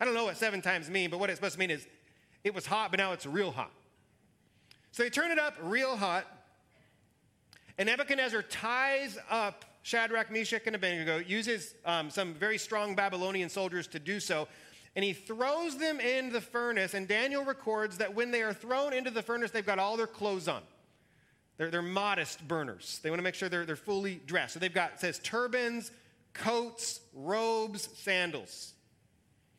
[0.00, 1.86] I don't know what seven times mean, but what it's supposed to mean is
[2.44, 3.72] it was hot, but now it's real hot.
[4.92, 6.26] So they turn it up real hot,
[7.78, 13.86] and Nebuchadnezzar ties up Shadrach, Meshach, and Abednego, uses um, some very strong Babylonian soldiers
[13.88, 14.46] to do so.
[14.96, 16.94] And he throws them in the furnace.
[16.94, 20.06] And Daniel records that when they are thrown into the furnace, they've got all their
[20.06, 20.62] clothes on.
[21.60, 23.00] They're, they're modest burners.
[23.02, 24.54] They want to make sure they're, they're fully dressed.
[24.54, 25.90] So they've got, says, turbans,
[26.32, 28.72] coats, robes, sandals.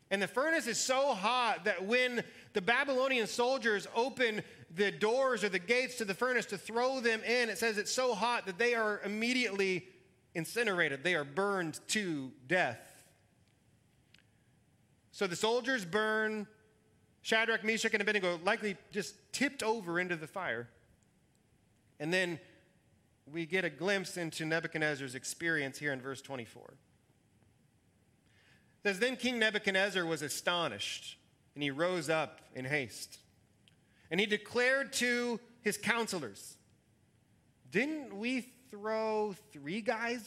[0.09, 4.41] And the furnace is so hot that when the Babylonian soldiers open
[4.73, 7.91] the doors or the gates to the furnace to throw them in, it says it's
[7.91, 9.85] so hot that they are immediately
[10.33, 12.79] incinerated, they are burned to death.
[15.11, 16.47] So the soldiers burn.
[17.21, 20.67] Shadrach, Meshach, and Abednego likely just tipped over into the fire.
[22.01, 22.39] And then
[23.31, 26.63] we get a glimpse into Nebuchadnezzar's experience here in verse 24.
[26.63, 26.73] It
[28.83, 31.19] says, Then King Nebuchadnezzar was astonished,
[31.53, 33.19] and he rose up in haste.
[34.09, 36.57] And he declared to his counselors,
[37.69, 40.23] Didn't we throw three guys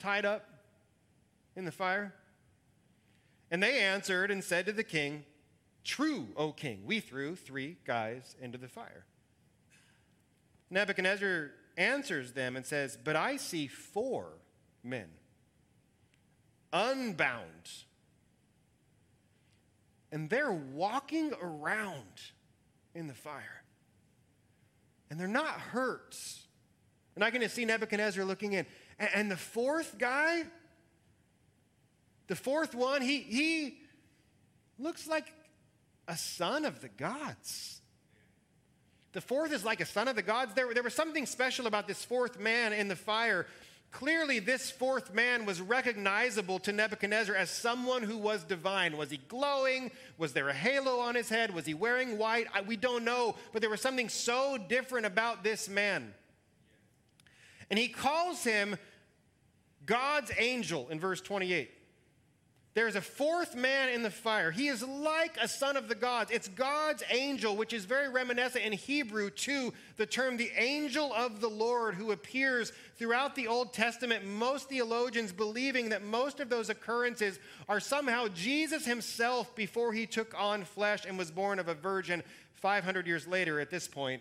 [0.00, 0.44] tied up
[1.54, 2.12] in the fire?
[3.48, 5.24] And they answered and said to the king,
[5.84, 9.04] True, O king, we threw three guys into the fire.
[10.74, 14.26] Nebuchadnezzar answers them and says, But I see four
[14.82, 15.08] men,
[16.72, 17.70] unbound,
[20.10, 22.20] and they're walking around
[22.94, 23.62] in the fire.
[25.10, 26.16] And they're not hurt.
[27.14, 28.66] And I can see Nebuchadnezzar looking in.
[28.98, 30.42] And, and the fourth guy,
[32.26, 33.78] the fourth one, he, he
[34.78, 35.32] looks like
[36.08, 37.80] a son of the gods.
[39.14, 40.54] The fourth is like a son of the gods.
[40.54, 43.46] There, there was something special about this fourth man in the fire.
[43.92, 48.96] Clearly, this fourth man was recognizable to Nebuchadnezzar as someone who was divine.
[48.96, 49.92] Was he glowing?
[50.18, 51.54] Was there a halo on his head?
[51.54, 52.48] Was he wearing white?
[52.52, 56.12] I, we don't know, but there was something so different about this man.
[57.70, 58.76] And he calls him
[59.86, 61.70] God's angel in verse 28.
[62.74, 64.50] There's a fourth man in the fire.
[64.50, 66.32] He is like a son of the gods.
[66.32, 71.40] It's God's angel, which is very reminiscent in Hebrew to the term the angel of
[71.40, 74.24] the Lord, who appears throughout the Old Testament.
[74.26, 80.34] Most theologians believing that most of those occurrences are somehow Jesus himself before he took
[80.36, 84.20] on flesh and was born of a virgin 500 years later at this point.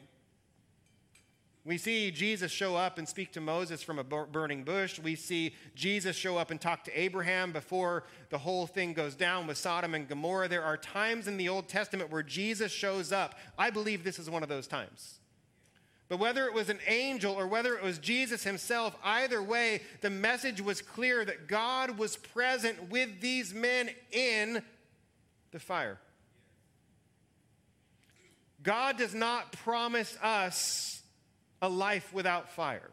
[1.65, 4.99] We see Jesus show up and speak to Moses from a burning bush.
[4.99, 9.47] We see Jesus show up and talk to Abraham before the whole thing goes down
[9.47, 10.49] with Sodom and Gomorrah.
[10.49, 13.36] There are times in the Old Testament where Jesus shows up.
[13.58, 15.19] I believe this is one of those times.
[16.10, 20.10] But whether it was an angel or whether it was Jesus himself, either way, the
[20.10, 24.62] message was clear that God was present with these men in
[25.52, 25.97] the fire.
[28.62, 31.03] God does not promise us
[31.63, 32.91] a life without fire.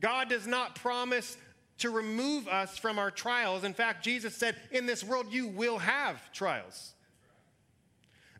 [0.00, 1.36] God does not promise
[1.78, 3.62] to remove us from our trials.
[3.62, 6.94] In fact, Jesus said, In this world you will have trials.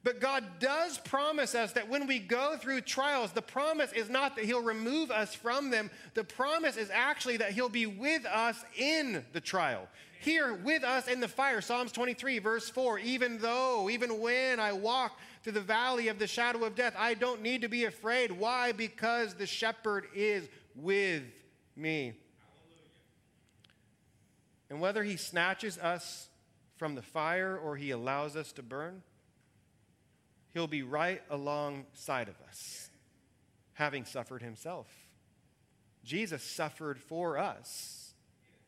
[0.02, 4.36] But God does promise us that when we go through trials, the promise is not
[4.36, 5.90] that He'll remove us from them.
[6.14, 9.88] The promise is actually that He'll be with us in the trial.
[10.20, 11.60] Here with us in the fire.
[11.60, 16.26] Psalms 23, verse 4 Even though, even when I walk through the valley of the
[16.26, 18.32] shadow of death, I don't need to be afraid.
[18.32, 18.72] Why?
[18.72, 21.22] Because the shepherd is with
[21.74, 22.12] me.
[24.68, 26.28] And whether He snatches us
[26.76, 29.02] from the fire or He allows us to burn,
[30.52, 32.90] He'll be right alongside of us,
[33.72, 34.86] having suffered himself.
[36.04, 38.12] Jesus suffered for us.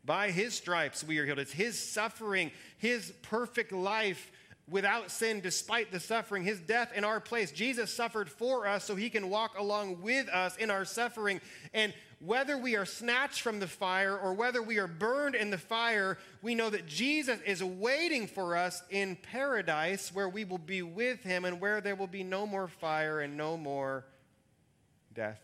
[0.02, 1.40] By his stripes we are healed.
[1.40, 4.32] It's his suffering, his perfect life
[4.70, 7.50] without sin, despite the suffering, his death in our place.
[7.50, 11.40] Jesus suffered for us so he can walk along with us in our suffering.
[11.74, 15.58] And whether we are snatched from the fire or whether we are burned in the
[15.58, 20.82] fire, we know that Jesus is waiting for us in paradise where we will be
[20.82, 24.04] with him and where there will be no more fire and no more
[25.14, 25.40] death.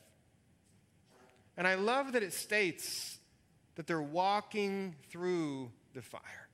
[1.56, 3.18] And I love that it states
[3.76, 6.48] that they're walking through the fire.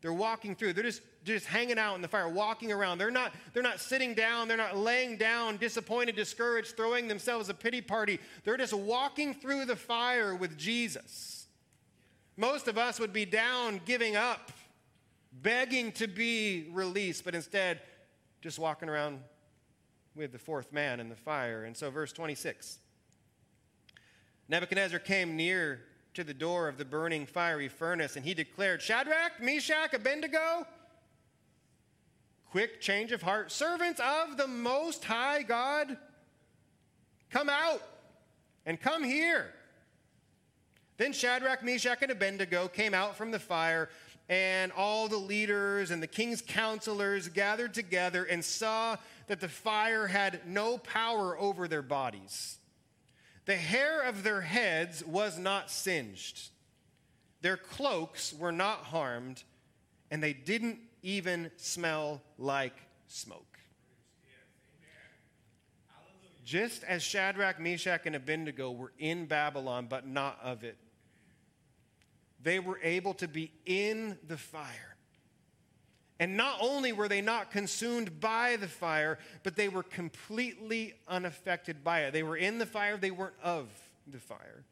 [0.00, 0.72] They're walking through.
[0.72, 2.98] They're just, just hanging out in the fire, walking around.
[2.98, 4.48] They're not, they're not sitting down.
[4.48, 8.18] They're not laying down, disappointed, discouraged, throwing themselves a pity party.
[8.44, 11.46] They're just walking through the fire with Jesus.
[12.36, 14.52] Most of us would be down, giving up,
[15.32, 17.80] begging to be released, but instead,
[18.40, 19.20] just walking around
[20.14, 21.64] with the fourth man in the fire.
[21.64, 22.78] And so, verse 26
[24.48, 25.80] Nebuchadnezzar came near
[26.14, 30.66] to the door of the burning fiery furnace, and he declared, Shadrach, Meshach, Abednego,
[32.52, 35.96] quick change of heart, servants of the Most High God,
[37.30, 37.82] come out
[38.66, 39.46] and come here.
[40.98, 43.88] Then Shadrach, Meshach, and Abednego came out from the fire,
[44.28, 50.06] and all the leaders and the king's counselors gathered together and saw that the fire
[50.06, 52.58] had no power over their bodies.
[53.46, 56.50] The hair of their heads was not singed,
[57.40, 59.42] their cloaks were not harmed,
[60.10, 62.74] and they didn't even smell like
[63.08, 63.58] smoke.
[66.44, 70.76] Just as Shadrach, Meshach, and Abednego were in Babylon, but not of it,
[72.42, 74.92] they were able to be in the fire
[76.22, 81.82] and not only were they not consumed by the fire, but they were completely unaffected
[81.82, 82.12] by it.
[82.12, 83.68] They were in the fire, they weren't of
[84.06, 84.64] the fire.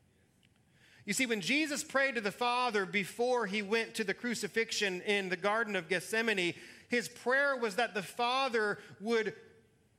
[1.10, 5.28] You see, when Jesus prayed to the Father before he went to the crucifixion in
[5.28, 6.54] the Garden of Gethsemane,
[6.86, 9.34] his prayer was that the Father would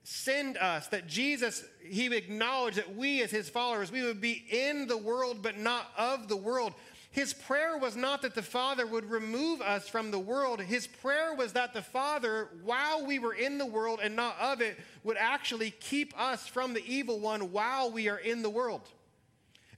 [0.06, 4.88] send us, that Jesus, he acknowledged that we as his followers, we would be in
[4.88, 6.74] the world but not of the world.
[7.12, 10.62] His prayer was not that the Father would remove us from the world.
[10.62, 14.62] His prayer was that the Father, while we were in the world and not of
[14.62, 18.88] it, would actually keep us from the evil one while we are in the world.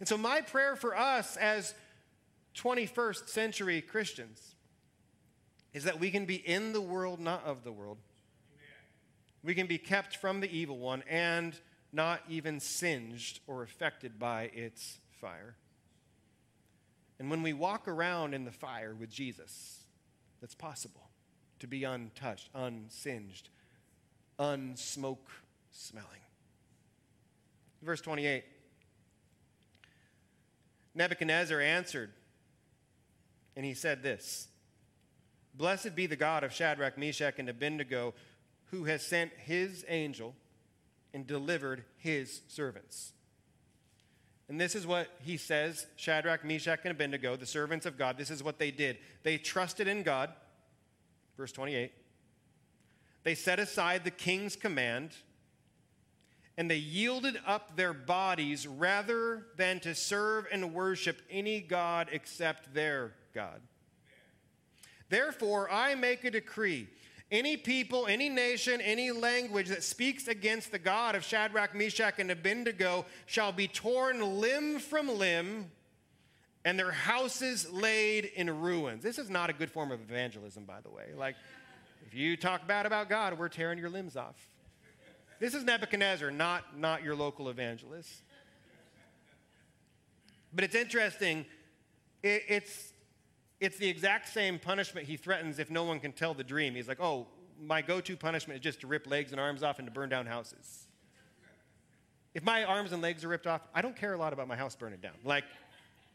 [0.04, 1.74] And so, my prayer for us as
[2.58, 4.56] 21st century Christians
[5.74, 8.00] is that we can be in the world, not of the world.
[9.46, 11.58] We can be kept from the evil one and
[11.94, 15.56] not even singed or affected by its fire.
[17.18, 19.84] And when we walk around in the fire with Jesus,
[20.42, 21.12] that's possible
[21.60, 23.48] to be untouched, unsinged,
[24.38, 25.32] unsmoke
[25.72, 26.10] smelling.
[27.82, 28.44] Verse 28
[30.96, 32.12] Nebuchadnezzar answered,
[33.56, 34.48] and he said this
[35.54, 38.14] Blessed be the God of Shadrach, Meshach, and Abednego,
[38.72, 40.36] who has sent his angel
[41.14, 43.14] and delivered his servants.
[44.50, 48.32] And this is what he says Shadrach, Meshach, and Abednego, the servants of God, this
[48.32, 48.98] is what they did.
[49.24, 50.32] They trusted in God,
[51.38, 51.92] verse 28.
[53.24, 55.12] They set aside the king's command,
[56.58, 62.74] and they yielded up their bodies rather than to serve and worship any God except
[62.74, 63.62] their God.
[65.10, 66.88] Therefore, I make a decree
[67.32, 72.30] any people, any nation, any language that speaks against the God of Shadrach, Meshach, and
[72.30, 75.72] Abednego shall be torn limb from limb
[76.64, 79.04] and their houses laid in ruins.
[79.04, 81.08] This is not a good form of evangelism, by the way.
[81.18, 81.36] Like,
[82.06, 84.36] if you talk bad about God, we're tearing your limbs off.
[85.40, 88.10] This is Nebuchadnezzar, not, not your local evangelist.
[90.54, 91.46] But it's interesting.
[92.22, 92.94] It, it's
[93.60, 96.76] it's the exact same punishment he threatens if no one can tell the dream.
[96.76, 97.28] He's like, oh,
[97.62, 100.10] my go to punishment is just to rip legs and arms off and to burn
[100.10, 100.88] down houses.
[102.34, 104.58] If my arms and legs are ripped off, I don't care a lot about my
[104.58, 105.14] house burning down.
[105.24, 105.46] Like,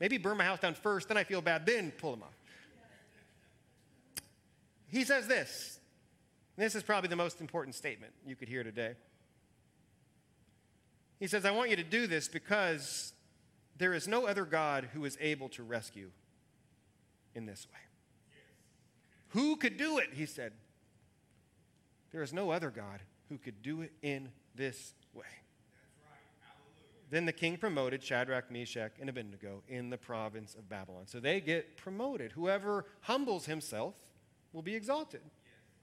[0.00, 2.36] Maybe burn my house down first, then I feel bad, then pull them off.
[4.88, 5.80] He says this.
[6.56, 8.94] This is probably the most important statement you could hear today.
[11.18, 13.12] He says, I want you to do this because
[13.76, 16.10] there is no other God who is able to rescue
[17.34, 17.80] in this way.
[19.28, 20.10] Who could do it?
[20.14, 20.52] He said.
[22.10, 25.26] There is no other God who could do it in this way.
[27.10, 31.06] Then the king promoted Shadrach, Meshach, and Abednego in the province of Babylon.
[31.06, 32.32] So they get promoted.
[32.32, 33.94] Whoever humbles himself
[34.52, 35.20] will be exalted.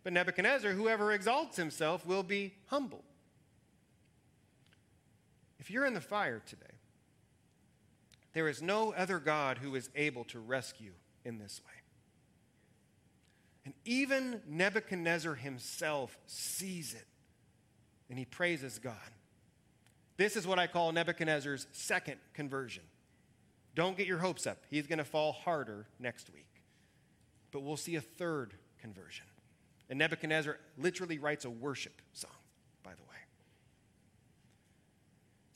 [0.03, 3.03] But Nebuchadnezzar, whoever exalts himself, will be humbled.
[5.65, 6.61] If you're in the fire today,
[8.33, 10.91] there is no other God who is able to rescue
[11.23, 11.73] in this way.
[13.65, 17.07] And even Nebuchadnezzar himself sees it
[18.11, 18.93] and he praises God.
[20.17, 22.83] This is what I call Nebuchadnezzar's second conversion.
[23.73, 24.59] Don't get your hopes up.
[24.69, 26.61] He's going to fall harder next week.
[27.49, 29.25] But we'll see a third conversion.
[29.89, 32.29] And Nebuchadnezzar literally writes a worship song,
[32.83, 33.15] by the way.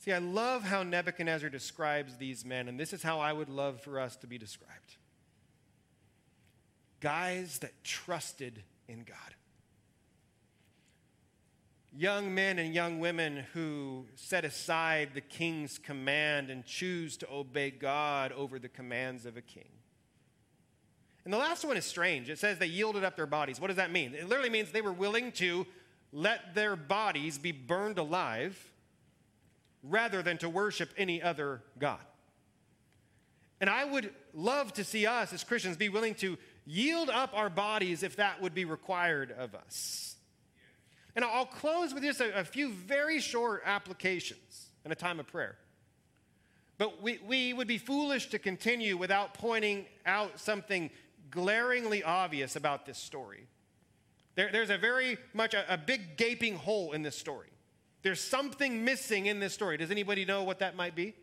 [0.00, 3.80] See, I love how Nebuchadnezzar describes these men, and this is how I would love
[3.80, 4.96] for us to be described
[7.00, 9.34] guys that trusted in God
[11.96, 17.70] young men and young women who set aside the king's command and choose to obey
[17.70, 19.68] God over the commands of a king.
[21.24, 22.30] And the last one is strange.
[22.30, 23.60] It says they yielded up their bodies.
[23.60, 24.14] What does that mean?
[24.14, 25.66] It literally means they were willing to
[26.12, 28.69] let their bodies be burned alive
[29.82, 32.00] rather than to worship any other God.
[33.60, 37.50] And I would love to see us as Christians be willing to yield up our
[37.50, 40.16] bodies if that would be required of us.
[41.14, 45.26] And I'll close with just a, a few very short applications in a time of
[45.26, 45.56] prayer.
[46.78, 50.90] But we, we would be foolish to continue without pointing out something
[51.30, 53.46] glaringly obvious about this story.
[54.34, 57.50] There, there's a very much a, a big gaping hole in this story.
[58.02, 59.76] There's something missing in this story.
[59.76, 61.14] Does anybody know what that might be?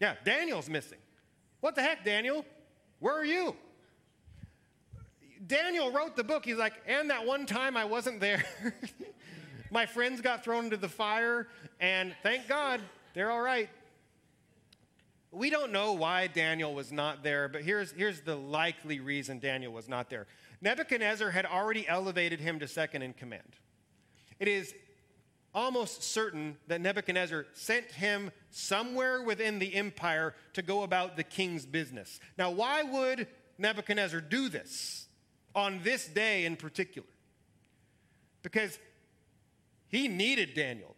[0.00, 0.98] Yeah, Daniel's missing.
[1.60, 2.44] What the heck, Daniel?
[2.98, 3.54] Where are you?
[5.46, 6.44] Daniel wrote the book.
[6.44, 8.44] He's like, and that one time I wasn't there.
[9.70, 12.80] My friends got thrown into the fire, and thank God
[13.14, 13.68] they're all right.
[15.32, 19.72] We don't know why Daniel was not there, but here's, here's the likely reason Daniel
[19.72, 20.26] was not there.
[20.60, 23.56] Nebuchadnezzar had already elevated him to second in command.
[24.40, 24.74] It is
[25.54, 31.66] almost certain that Nebuchadnezzar sent him somewhere within the empire to go about the king's
[31.66, 32.20] business.
[32.38, 33.26] Now, why would
[33.58, 35.08] Nebuchadnezzar do this?
[35.54, 37.08] on this day in particular.
[38.42, 38.78] Because
[39.88, 40.96] he needed Daniel,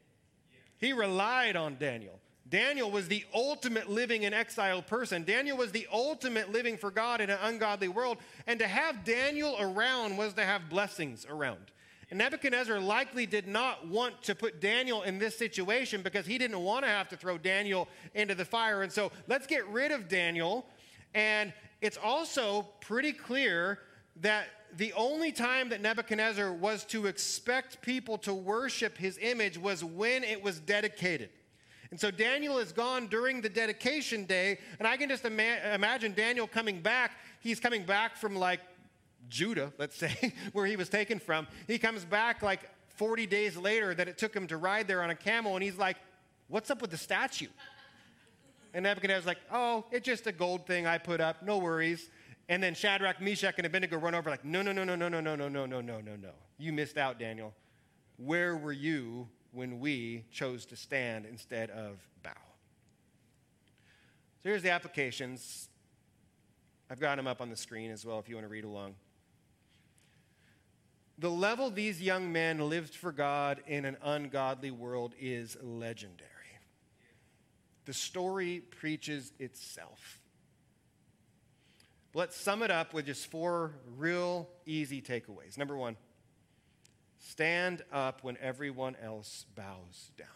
[0.78, 2.18] he relied on Daniel.
[2.48, 5.24] Daniel was the ultimate living in exile person.
[5.24, 8.18] Daniel was the ultimate living for God in an ungodly world.
[8.46, 11.70] And to have Daniel around was to have blessings around.
[12.12, 16.60] And Nebuchadnezzar likely did not want to put Daniel in this situation because he didn't
[16.60, 18.82] want to have to throw Daniel into the fire.
[18.82, 20.66] And so let's get rid of Daniel.
[21.14, 23.78] And it's also pretty clear
[24.16, 24.44] that
[24.76, 30.22] the only time that Nebuchadnezzar was to expect people to worship his image was when
[30.22, 31.30] it was dedicated.
[31.90, 36.12] And so Daniel is gone during the dedication day, and I can just ima- imagine
[36.12, 37.12] Daniel coming back.
[37.40, 38.60] He's coming back from like
[39.28, 41.46] Judah, let's say, where he was taken from.
[41.66, 45.10] He comes back like 40 days later that it took him to ride there on
[45.10, 45.96] a camel, and he's like,
[46.48, 47.48] What's up with the statue?
[48.74, 52.10] And Nebuchadnezzar's like, Oh, it's just a gold thing I put up, no worries.
[52.48, 55.20] And then Shadrach, Meshach, and Abednego run over like, no, no, no, no, no, no,
[55.20, 56.30] no, no, no, no, no, no, no.
[56.58, 57.54] You missed out, Daniel.
[58.16, 62.30] Where were you when we chose to stand instead of bow?
[64.42, 65.68] So here's the applications.
[66.90, 68.96] I've got them up on the screen as well if you want to read along.
[71.22, 76.28] The level these young men lived for God in an ungodly world is legendary.
[77.84, 80.18] The story preaches itself.
[82.12, 85.56] Let's sum it up with just four real easy takeaways.
[85.56, 85.96] Number one,
[87.20, 90.26] stand up when everyone else bows down.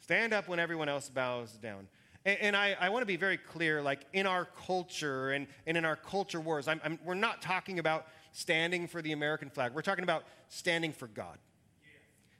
[0.00, 1.88] Stand up when everyone else bows down.
[2.26, 5.78] And, and I, I want to be very clear like in our culture and, and
[5.78, 9.72] in our culture wars, I'm, I'm, we're not talking about standing for the American flag.
[9.72, 11.38] We're talking about standing for God.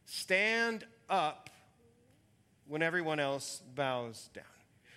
[0.04, 1.48] Stand up
[2.66, 4.44] when everyone else bows down.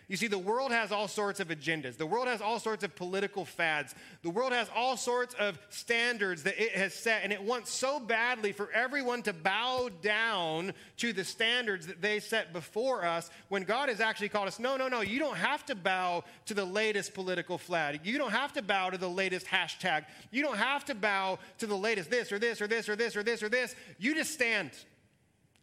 [0.10, 1.96] You see, the world has all sorts of agendas.
[1.96, 3.94] The world has all sorts of political fads.
[4.24, 8.00] The world has all sorts of standards that it has set, and it wants so
[8.00, 13.62] badly for everyone to bow down to the standards that they set before us when
[13.62, 16.66] God has actually called us, no, no, no, you don't have to bow to the
[16.66, 18.00] latest political flag.
[18.04, 20.06] You don't have to bow to the latest hashtag.
[20.32, 23.16] You don't have to bow to the latest this or this or this or this
[23.16, 23.76] or this or this.
[24.00, 24.72] You just stand.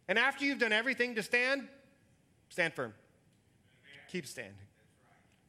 [0.07, 1.67] And after you've done everything to stand,
[2.47, 2.93] stand firm.
[4.07, 4.55] Keep standing.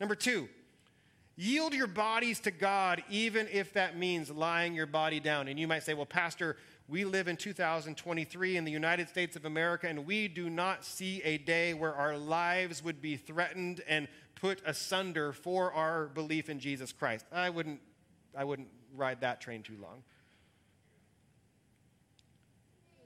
[0.00, 0.48] Number two,
[1.36, 5.48] yield your bodies to God, even if that means lying your body down.
[5.48, 6.56] And you might say, well, Pastor,
[6.88, 11.22] we live in 2023 in the United States of America, and we do not see
[11.22, 16.58] a day where our lives would be threatened and put asunder for our belief in
[16.60, 17.26] Jesus Christ.
[17.32, 17.80] I wouldn't,
[18.36, 20.02] I wouldn't ride that train too long.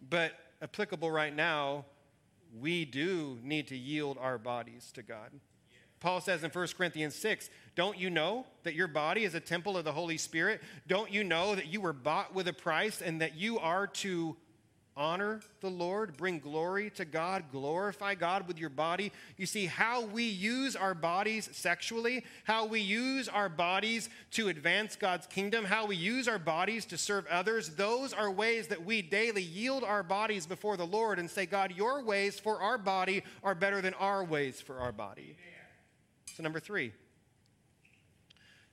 [0.08, 1.86] But applicable right now,
[2.60, 5.30] we do need to yield our bodies to God.
[6.00, 9.76] Paul says in 1 Corinthians 6, Don't you know that your body is a temple
[9.76, 10.60] of the Holy Spirit?
[10.88, 14.36] Don't you know that you were bought with a price and that you are to
[14.96, 19.12] honor the Lord, bring glory to God, glorify God with your body.
[19.36, 24.96] You see, how we use our bodies sexually, how we use our bodies to advance
[24.96, 29.02] God's kingdom, how we use our bodies to serve others, those are ways that we
[29.02, 33.22] daily yield our bodies before the Lord and say, God, your ways for our body
[33.42, 35.36] are better than our ways for our body.
[36.34, 36.92] So, number three,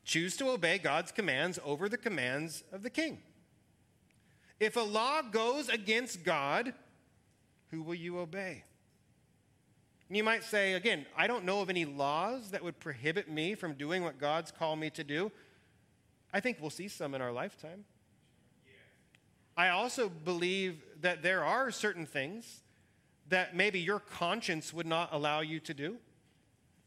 [0.05, 3.19] choose to obey God's commands over the commands of the king.
[4.59, 6.73] If a law goes against God,
[7.71, 8.63] who will you obey?
[10.11, 13.73] you might say, again, I don't know of any laws that would prohibit me from
[13.73, 15.31] doing what God's called me to do.
[16.33, 17.85] I think we'll see some in our lifetime.
[19.55, 22.61] I also believe that there are certain things
[23.27, 25.97] that maybe your conscience would not allow you to do.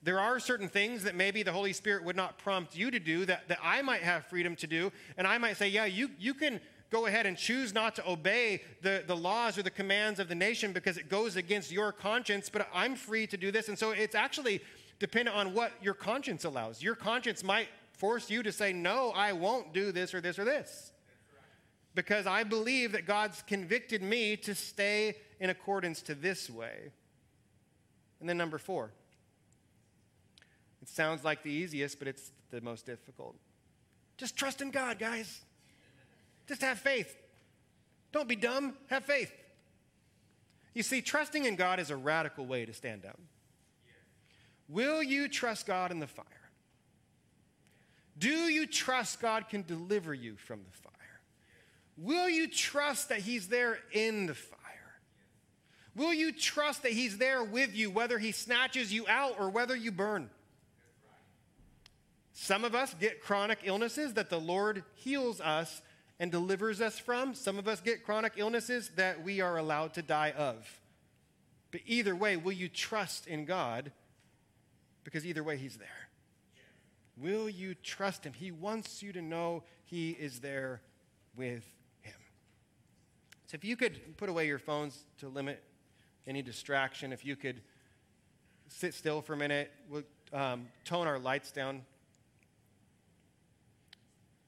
[0.03, 3.25] There are certain things that maybe the Holy Spirit would not prompt you to do
[3.27, 4.91] that, that I might have freedom to do.
[5.17, 6.61] And I might say, yeah, you, you can
[6.93, 10.35] go ahead and choose not to obey the, the laws or the commands of the
[10.35, 13.69] nation because it goes against your conscience, but I'm free to do this.
[13.69, 14.61] And so it's actually
[15.01, 16.83] dependent on what your conscience allows.
[16.83, 20.45] Your conscience might force you to say, No, I won't do this or this or
[20.45, 20.93] this.
[21.95, 26.93] Because I believe that God's convicted me to stay in accordance to this way.
[28.21, 28.93] And then number four.
[30.83, 33.37] It sounds like the easiest, but it's the most difficult.
[34.19, 35.41] Just trust in God, guys.
[36.49, 37.17] Just have faith.
[38.13, 39.33] Don't be dumb, have faith.
[40.75, 43.19] You see, trusting in God is a radical way to stand out.
[44.69, 46.27] Will you trust God in the fire?
[48.19, 50.93] Do you trust God can deliver you from the fire?
[51.97, 54.59] Will you trust that He's there in the fire?
[55.95, 59.77] Will you trust that He's there with you, whether He snatches you out or whether
[59.77, 60.31] you burn?
[62.33, 65.83] Some of us get chronic illnesses that the Lord heals us
[66.23, 67.35] and delivers us from.
[67.35, 70.81] Some of us get chronic illnesses that we are allowed to die of.
[71.73, 73.91] But either way, will you trust in God?
[75.03, 75.89] Because either way, He's there.
[77.17, 78.35] Will you trust Him?
[78.35, 80.81] He wants you to know He is there
[81.37, 81.67] with
[82.03, 82.15] Him.
[83.49, 85.61] So if you could put away your phones to limit
[86.25, 87.61] any distraction, if you could
[88.69, 91.83] sit still for a minute, we'll um, tone our lights down.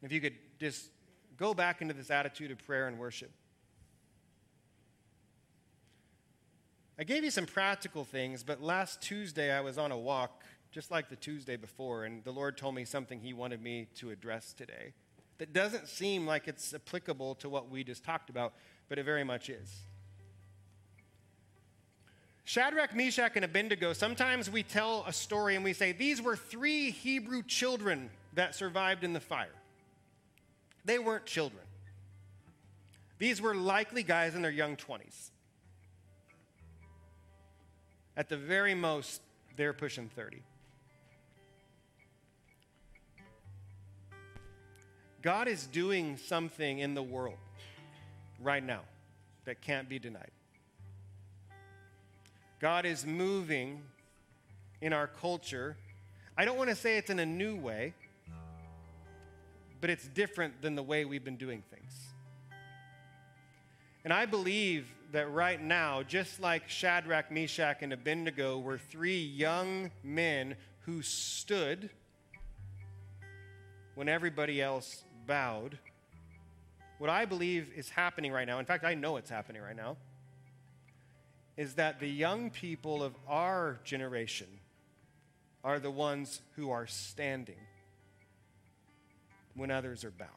[0.05, 0.89] If you could just
[1.37, 3.31] go back into this attitude of prayer and worship.
[6.99, 10.91] I gave you some practical things, but last Tuesday I was on a walk, just
[10.91, 14.53] like the Tuesday before, and the Lord told me something He wanted me to address
[14.53, 14.93] today
[15.39, 18.55] that doesn't seem like it's applicable to what we just talked about,
[18.89, 19.83] but it very much is.
[22.45, 26.91] Shadrach, Meshach, and Abednego, sometimes we tell a story and we say, These were three
[26.91, 29.49] Hebrew children that survived in the fire.
[30.85, 31.63] They weren't children.
[33.19, 35.31] These were likely guys in their young 20s.
[38.17, 39.23] At the very most,
[39.57, 40.43] they're pushing 30.
[45.23, 47.39] God is doing something in the world
[48.43, 48.83] right now
[49.47, 50.31] that can't be denied.
[52.61, 53.81] God is moving
[54.83, 55.77] in our culture.
[56.37, 57.95] I don't want to say it's in a new way
[59.85, 61.93] but it's different than the way we've been doing things.
[64.03, 69.91] And I believe that right now, just like Shadrach, Meshach, and Abednego were three young
[70.03, 70.57] men
[70.87, 71.91] who stood
[73.95, 75.79] when everybody else bowed,
[76.97, 79.99] what I believe is happening right now, in fact, I know it's happening right now,
[81.59, 84.49] is that the young people of our generation
[85.63, 87.59] are the ones who are standing
[89.55, 90.31] when others are bowing.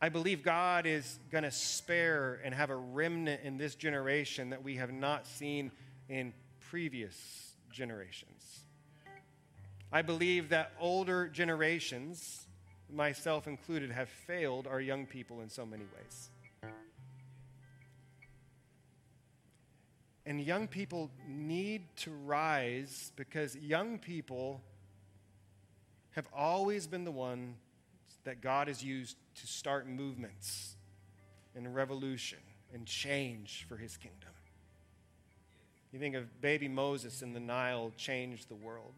[0.00, 4.64] I believe God is going to spare and have a remnant in this generation that
[4.64, 5.70] we have not seen
[6.08, 6.32] in
[6.70, 8.62] previous generations.
[9.92, 12.46] I believe that older generations,
[12.90, 16.30] myself included, have failed our young people in so many ways.
[20.24, 24.62] And young people need to rise because young people
[26.12, 27.56] have always been the one
[28.24, 30.76] that God has used to start movements
[31.54, 32.38] and revolution
[32.72, 34.30] and change for his kingdom.
[35.92, 38.94] You think of baby Moses in the Nile changed the world.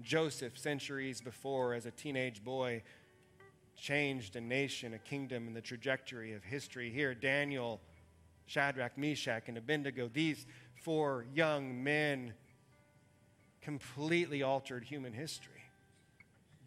[0.00, 2.82] Joseph, centuries before, as a teenage boy,
[3.76, 6.90] changed a nation, a kingdom, and the trajectory of history.
[6.90, 7.80] Here, Daniel
[8.46, 10.46] Shadrach, Meshach, and Abednego, these
[10.82, 12.34] four young men
[13.60, 15.61] completely altered human history.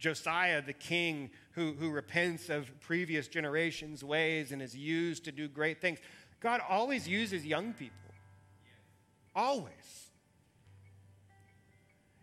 [0.06, 5.48] Josiah, the king who, who repents of previous generations' ways and is used to do
[5.48, 5.98] great things.
[6.40, 7.98] God always uses young people.
[9.36, 9.74] Always.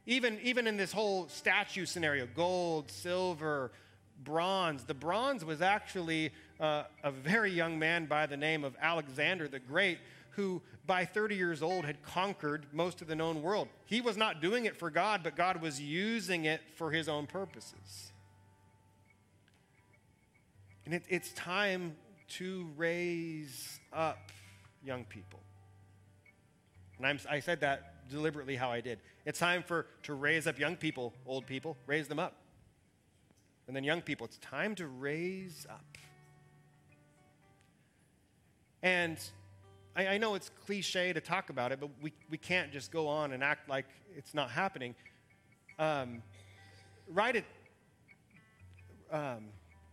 [0.06, 3.72] Even, even in this whole statue scenario gold, silver,
[4.22, 4.84] bronze.
[4.84, 6.30] The bronze was actually
[6.60, 9.98] uh, a very young man by the name of Alexander the Great,
[10.30, 13.68] who by 30 years old had conquered most of the known world.
[13.86, 17.26] He was not doing it for God, but God was using it for his own
[17.26, 18.12] purposes.
[20.84, 21.96] And it, it's time
[22.28, 24.32] to raise up
[24.84, 25.40] young people.
[26.98, 28.98] And I'm, I said that deliberately how I did.
[29.24, 32.34] It's time for to raise up young people, old people, raise them up.
[33.66, 35.84] And then young people, it's time to raise up.
[38.82, 39.18] And
[39.94, 43.08] I, I, know it's cliche to talk about it, but we, we can't just go
[43.08, 43.86] on and act like
[44.16, 44.94] it's not happening.
[45.78, 46.22] Um,
[47.08, 47.44] right at
[49.10, 49.44] um,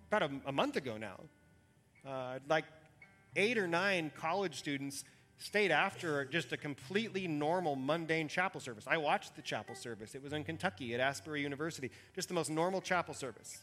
[0.07, 1.19] about a, a, month ago now,
[2.07, 2.65] uh, like
[3.35, 5.03] eight or nine college students
[5.37, 8.85] stayed after just a completely normal, mundane chapel service.
[8.87, 10.15] I watched the chapel service.
[10.15, 13.59] It was in Kentucky at Asbury University, just the most normal chapel service.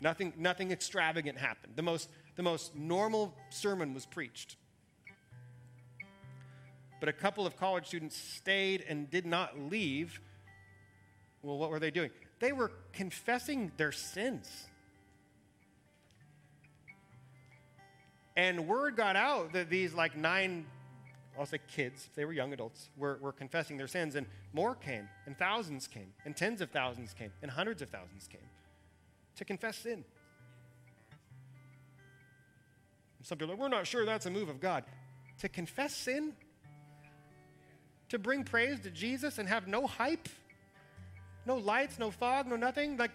[0.00, 1.74] Nothing, nothing extravagant happened.
[1.76, 4.56] The most, the most normal sermon was preached.
[7.04, 10.22] But a couple of college students stayed and did not leave.
[11.42, 12.08] Well, what were they doing?
[12.40, 14.68] They were confessing their sins.
[18.38, 20.64] And word got out that these like nine,
[21.38, 25.06] I'll say kids, they were young adults, were, were confessing their sins, and more came,
[25.26, 28.48] and thousands came, and tens of thousands came, and hundreds of thousands came
[29.36, 30.04] to confess sin.
[33.20, 34.84] Some people are like, we're not sure that's a move of God.
[35.40, 36.32] To confess sin?
[38.14, 40.28] To bring praise to Jesus and have no hype?
[41.46, 42.96] No lights, no fog, no nothing?
[42.96, 43.10] Like,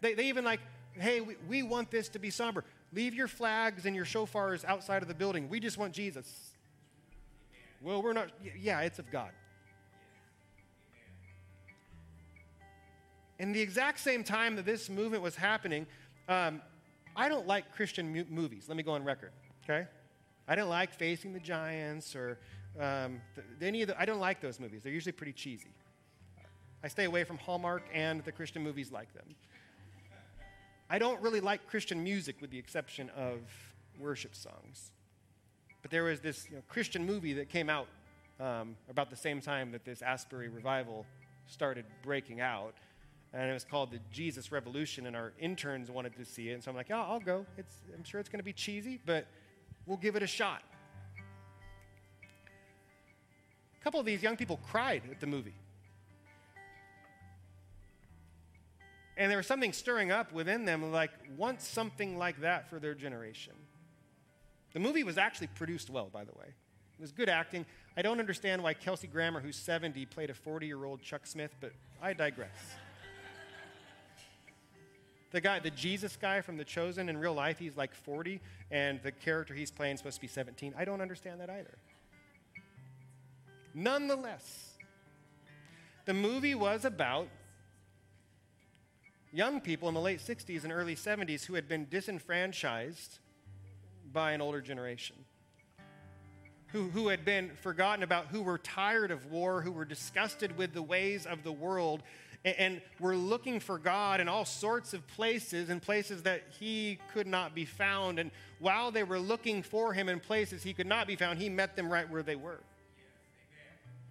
[0.00, 0.60] they, they even like,
[0.92, 2.64] hey, we, we want this to be somber.
[2.92, 5.48] Leave your flags and your shofars outside of the building.
[5.48, 6.52] We just want Jesus.
[7.82, 9.30] Well, we're not, yeah, it's of God.
[13.40, 15.88] In the exact same time that this movement was happening,
[16.28, 16.62] um,
[17.16, 18.66] I don't like Christian mu- movies.
[18.68, 19.32] Let me go on record,
[19.64, 19.88] okay?
[20.46, 22.38] I don't like Facing the Giants or
[22.78, 24.82] um, th- any of the, I don't like those movies.
[24.82, 25.72] They're usually pretty cheesy.
[26.82, 29.26] I stay away from Hallmark and the Christian movies like them.
[30.88, 33.40] I don't really like Christian music with the exception of
[33.98, 34.90] worship songs.
[35.82, 37.86] But there was this you know, Christian movie that came out
[38.40, 41.06] um, about the same time that this Asbury revival
[41.46, 42.74] started breaking out
[43.32, 46.54] and it was called the Jesus Revolution, and our interns wanted to see it.
[46.54, 47.46] And so I'm like, yeah, I'll go.
[47.56, 49.26] It's, I'm sure it's going to be cheesy, but
[49.86, 50.62] we'll give it a shot.
[53.80, 55.54] A couple of these young people cried at the movie.
[59.16, 62.94] And there was something stirring up within them, like, want something like that for their
[62.94, 63.52] generation.
[64.72, 66.46] The movie was actually produced well, by the way.
[66.46, 67.66] It was good acting.
[67.96, 71.54] I don't understand why Kelsey Grammer, who's 70, played a 40 year old Chuck Smith,
[71.60, 71.72] but
[72.02, 72.48] I digress.
[75.32, 79.00] The guy, the Jesus guy from The Chosen, in real life, he's like 40, and
[79.02, 80.74] the character he's playing is supposed to be 17.
[80.76, 81.78] I don't understand that either.
[83.74, 84.74] Nonetheless,
[86.04, 87.28] the movie was about
[89.32, 93.18] young people in the late 60s and early 70s who had been disenfranchised
[94.12, 95.16] by an older generation.
[96.68, 100.72] Who, who had been forgotten about, who were tired of war, who were disgusted with
[100.72, 102.02] the ways of the world,
[102.44, 107.26] and we're looking for God in all sorts of places, in places that He could
[107.26, 108.18] not be found.
[108.18, 111.48] And while they were looking for Him in places He could not be found, He
[111.48, 112.60] met them right where they were.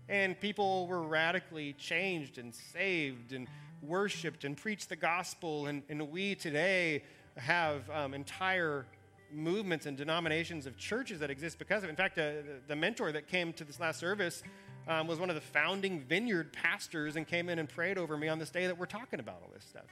[0.10, 3.48] And people were radically changed and saved and
[3.82, 5.68] worshiped and preached the gospel.
[5.68, 7.04] And, and we today
[7.38, 8.86] have um, entire
[9.32, 11.92] movements and denominations of churches that exist because of it.
[11.92, 12.32] In fact, uh,
[12.68, 14.42] the, mentor that came to this last service
[14.88, 18.28] um, was one of the founding vineyard pastors and came in and prayed over me
[18.28, 19.84] on this day that we're talking about all this stuff.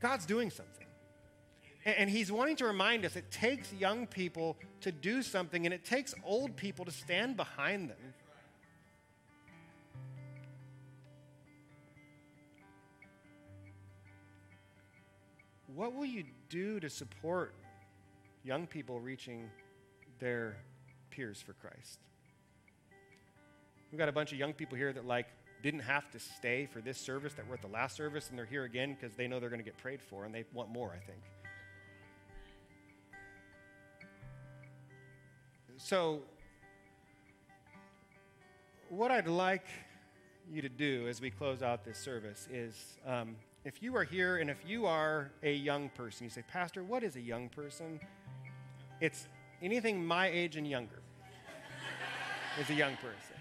[0.00, 0.83] God's doing something.
[1.84, 5.84] And, He's wanting to remind us it takes young people to do something, and it
[5.84, 8.14] takes old people to stand behind them.
[15.74, 17.52] What will you do to support
[18.44, 19.50] young people reaching
[20.20, 20.56] their
[21.10, 21.98] peers for Christ?
[23.90, 25.26] We've got a bunch of young people here that like
[25.62, 28.44] didn't have to stay for this service that were at the last service and they're
[28.44, 30.92] here again because they know they're going to get prayed for and they want more,
[30.92, 31.20] I think.
[35.84, 36.20] So,
[38.88, 39.66] what I'd like
[40.50, 44.38] you to do as we close out this service is um, if you are here
[44.38, 48.00] and if you are a young person, you say, Pastor, what is a young person?
[49.02, 49.28] It's
[49.60, 51.02] anything my age and younger
[52.58, 53.36] is a young person.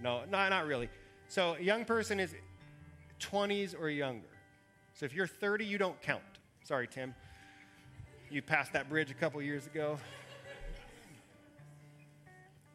[0.00, 0.88] No, no, not really.
[1.28, 2.34] So, a young person is
[3.20, 4.30] 20s or younger.
[4.94, 6.22] So, if you're 30, you don't count.
[6.64, 7.14] Sorry, Tim.
[8.30, 9.98] You passed that bridge a couple years ago.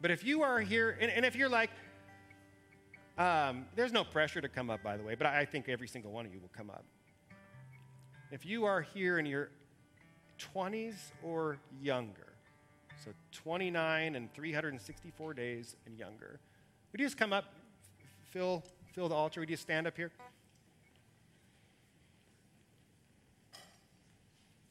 [0.00, 1.70] But if you are here, and, and if you're like,
[3.16, 6.10] um, there's no pressure to come up, by the way, but I think every single
[6.10, 6.84] one of you will come up.
[8.32, 9.50] If you are here in your
[10.40, 12.32] 20s or younger,
[13.04, 16.40] so 29 and 364 days and younger,
[16.90, 17.44] would you just come up,
[18.30, 19.38] fill, fill the altar?
[19.38, 20.10] Would you stand up here?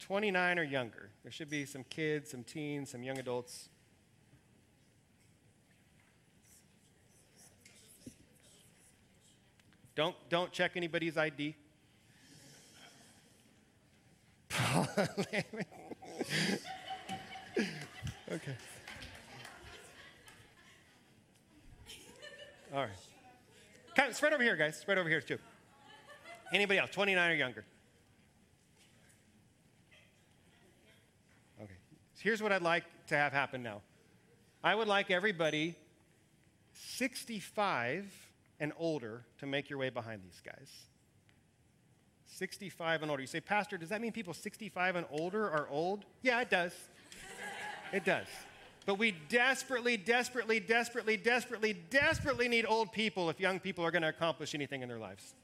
[0.04, 1.10] 29 or younger.
[1.24, 3.70] There should be some kids, some teens, some young adults.
[9.96, 11.56] Don't, don't check anybody's ID.
[14.78, 15.46] okay.
[22.74, 22.90] All right.
[23.96, 24.78] Come, spread over here, guys.
[24.78, 25.38] Spread over here, too.
[26.52, 27.64] Anybody else, 29 or younger?
[31.62, 31.74] Okay.
[32.24, 33.82] Here's what I'd like to have happen now.
[34.64, 35.76] I would like everybody
[36.72, 38.06] 65
[38.62, 40.70] and older to make your way behind these guys.
[42.28, 43.20] 65 and older.
[43.20, 46.06] You say, Pastor, does that mean people 65 and older are old?
[46.22, 46.72] Yeah, it does.
[47.92, 48.28] it does.
[48.86, 54.02] But we desperately, desperately, desperately, desperately, desperately need old people if young people are going
[54.02, 55.36] to accomplish anything in their lives.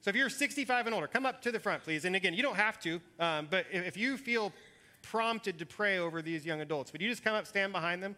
[0.00, 2.06] So if you're 65 and older, come up to the front, please.
[2.06, 4.54] And again, you don't have to, um, but if you feel
[5.02, 8.16] prompted to pray over these young adults, would you just come up, stand behind them?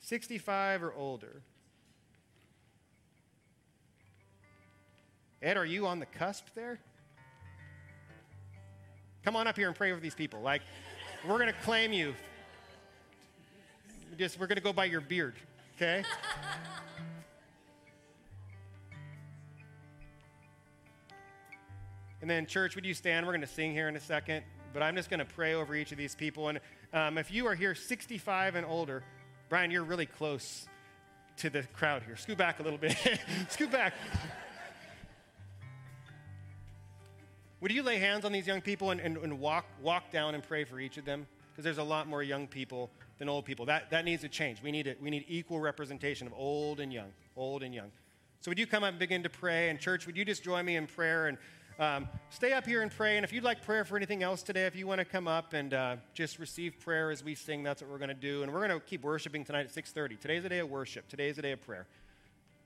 [0.00, 1.42] 65 or older.
[5.42, 6.80] Ed, are you on the cusp there?
[9.24, 10.40] Come on up here and pray over these people.
[10.40, 10.62] Like,
[11.26, 12.14] we're going to claim you.
[14.16, 15.34] Just, we're going to go by your beard,
[15.76, 16.02] okay?
[22.20, 23.26] and then, church, would you stand?
[23.26, 24.42] We're going to sing here in a second,
[24.72, 26.48] but I'm just going to pray over each of these people.
[26.48, 26.60] And
[26.92, 29.02] um, if you are here 65 and older,
[29.48, 30.66] Brian, you're really close
[31.38, 32.16] to the crowd here.
[32.16, 32.96] Scoot back a little bit.
[33.48, 33.94] Scoot back.
[37.60, 40.42] Would you lay hands on these young people and, and, and walk, walk down and
[40.42, 41.26] pray for each of them?
[41.50, 43.66] Because there's a lot more young people than old people.
[43.66, 44.62] That, that needs to change.
[44.62, 47.90] We need, a, we need equal representation of old and young, old and young.
[48.40, 49.70] So would you come up and begin to pray?
[49.70, 51.26] And church, would you just join me in prayer?
[51.26, 51.36] And
[51.78, 53.16] um, stay up here and pray.
[53.16, 55.52] And if you'd like prayer for anything else today, if you want to come up
[55.52, 58.42] and uh, just receive prayer as we sing, that's what we're going to do.
[58.42, 60.18] And we're going to keep worshiping tonight at 6:30.
[60.18, 61.08] Today's a day of worship.
[61.08, 61.86] Today's a day of prayer.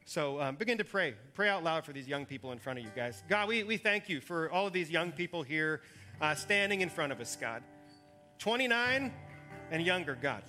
[0.05, 1.15] So um, begin to pray.
[1.35, 3.23] Pray out loud for these young people in front of you guys.
[3.29, 5.81] God, we, we thank you for all of these young people here
[6.21, 7.63] uh, standing in front of us, God.
[8.39, 9.13] 29
[9.71, 10.43] and younger, God.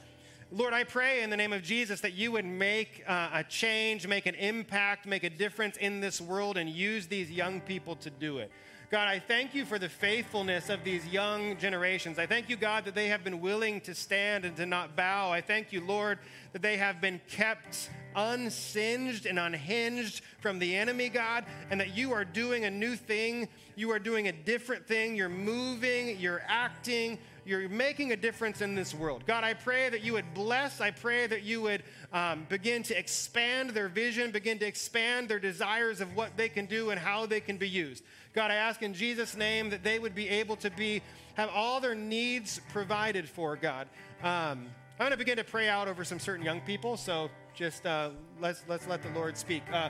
[0.56, 4.06] Lord, I pray in the name of Jesus that you would make uh, a change,
[4.06, 8.12] make an impact, make a difference in this world, and use these young people to
[8.12, 8.52] do it.
[8.92, 12.20] God, I thank you for the faithfulness of these young generations.
[12.20, 15.32] I thank you, God, that they have been willing to stand and to not bow.
[15.32, 16.20] I thank you, Lord,
[16.52, 22.12] that they have been kept unsinged and unhinged from the enemy, God, and that you
[22.14, 23.48] are doing a new thing.
[23.76, 25.16] You are doing a different thing.
[25.16, 29.26] You're moving, you're acting, you're making a difference in this world.
[29.26, 30.82] God, I pray that you would bless.
[30.82, 35.40] I pray that you would um, begin to expand their vision, begin to expand their
[35.40, 38.04] desires of what they can do and how they can be used.
[38.34, 41.02] God, I ask in Jesus' name that they would be able to be
[41.36, 43.56] have all their needs provided for.
[43.56, 43.88] God,
[44.22, 44.70] um,
[45.00, 46.98] I'm going to begin to pray out over some certain young people.
[46.98, 49.64] So just uh, let's let's let the Lord speak.
[49.72, 49.90] Uh,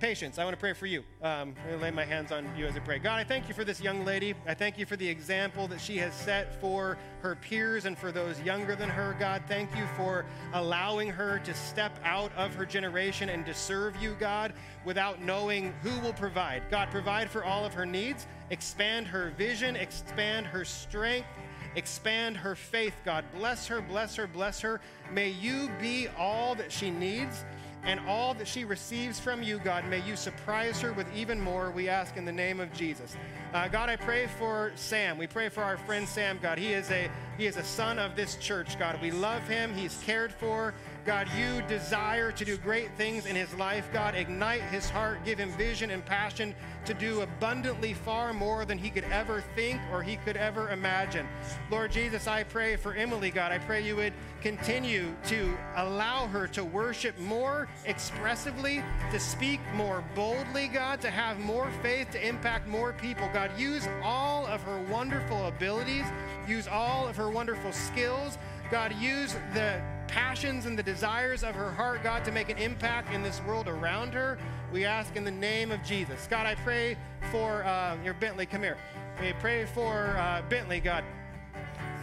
[0.00, 0.38] patience.
[0.38, 1.04] I want to pray for you.
[1.22, 2.98] Um, to lay my hands on you as I pray.
[2.98, 4.34] God, I thank you for this young lady.
[4.46, 8.12] I thank you for the example that she has set for her peers and for
[8.12, 9.16] those younger than her.
[9.18, 13.96] God, thank you for allowing her to step out of her generation and to serve
[13.96, 14.52] you, God,
[14.84, 16.62] without knowing who will provide.
[16.70, 21.28] God, provide for all of her needs, expand her vision, expand her strength
[21.76, 23.24] expand her faith, God.
[23.34, 24.80] Bless her, bless her, bless her.
[25.12, 27.44] May you be all that she needs
[27.84, 31.70] and all that she receives from you, God, may you surprise her with even more,
[31.70, 33.16] we ask in the name of Jesus.
[33.52, 35.18] Uh, God, I pray for Sam.
[35.18, 36.58] We pray for our friend Sam, God.
[36.58, 39.00] He is, a, he is a son of this church, God.
[39.00, 39.74] We love him.
[39.74, 40.74] He's cared for.
[41.04, 43.86] God, you desire to do great things in his life.
[43.92, 46.54] God, ignite his heart, give him vision and passion
[46.86, 51.26] to do abundantly far more than he could ever think or he could ever imagine.
[51.70, 53.52] Lord Jesus, I pray for Emily, God.
[53.52, 60.02] I pray you would continue to allow her to worship more expressively, to speak more
[60.14, 63.28] boldly, God, to have more faith, to impact more people.
[63.34, 66.06] God, use all of her wonderful abilities,
[66.48, 68.38] use all of her wonderful skills.
[68.70, 73.12] God, use the passions and the desires of her heart, God, to make an impact
[73.12, 74.38] in this world around her.
[74.72, 76.26] We ask in the name of Jesus.
[76.28, 76.96] God, I pray
[77.30, 78.46] for uh, your Bentley.
[78.46, 78.76] Come here.
[79.20, 81.04] We pray for uh, Bentley, God.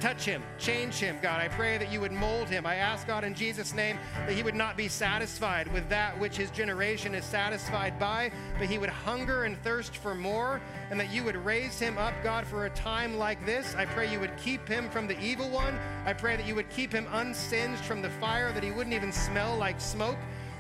[0.01, 1.39] Touch him, change him, God.
[1.39, 2.65] I pray that you would mold him.
[2.65, 6.35] I ask God in Jesus' name that he would not be satisfied with that which
[6.35, 11.13] his generation is satisfied by, but he would hunger and thirst for more, and that
[11.13, 13.75] you would raise him up, God, for a time like this.
[13.75, 15.77] I pray you would keep him from the evil one.
[16.03, 19.11] I pray that you would keep him unsinged from the fire, that he wouldn't even
[19.11, 20.17] smell like smoke.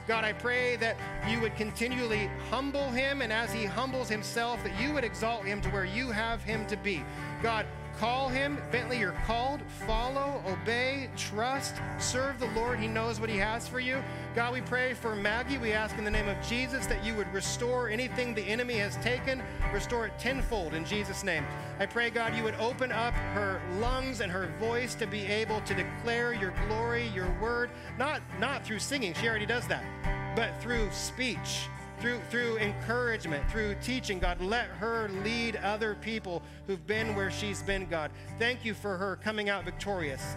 [0.07, 4.79] God, I pray that you would continually humble him, and as he humbles himself, that
[4.79, 7.03] you would exalt him to where you have him to be.
[7.41, 7.65] God,
[7.99, 8.57] Call him.
[8.71, 9.61] Bentley, you're called.
[9.85, 12.79] Follow, obey, trust, serve the Lord.
[12.79, 14.03] He knows what he has for you.
[14.35, 15.57] God, we pray for Maggie.
[15.57, 18.95] We ask in the name of Jesus that you would restore anything the enemy has
[18.97, 19.41] taken,
[19.73, 21.45] restore it tenfold in Jesus' name.
[21.79, 25.61] I pray, God, you would open up her lungs and her voice to be able
[25.61, 27.69] to declare your glory, your word,
[27.99, 29.13] not, not through singing.
[29.13, 29.83] She already does that,
[30.35, 31.67] but through speech
[32.01, 34.41] through, through encouragement, through teaching, God.
[34.41, 38.11] Let her lead other people who've been where she's been, God.
[38.39, 40.35] Thank you for her coming out victorious.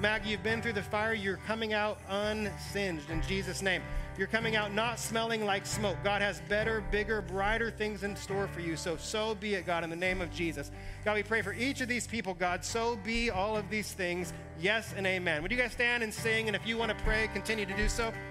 [0.00, 1.12] Maggie, you've been through the fire.
[1.12, 3.82] You're coming out unsinged in Jesus' name.
[4.16, 5.96] You're coming out not smelling like smoke.
[6.02, 8.76] God has better, bigger, brighter things in store for you.
[8.76, 10.70] So, so be it, God, in the name of Jesus.
[11.04, 12.64] God, we pray for each of these people, God.
[12.64, 14.32] So be all of these things.
[14.60, 15.42] Yes and amen.
[15.42, 16.46] Would you guys stand and sing?
[16.48, 18.12] And if you want to pray, continue to do so.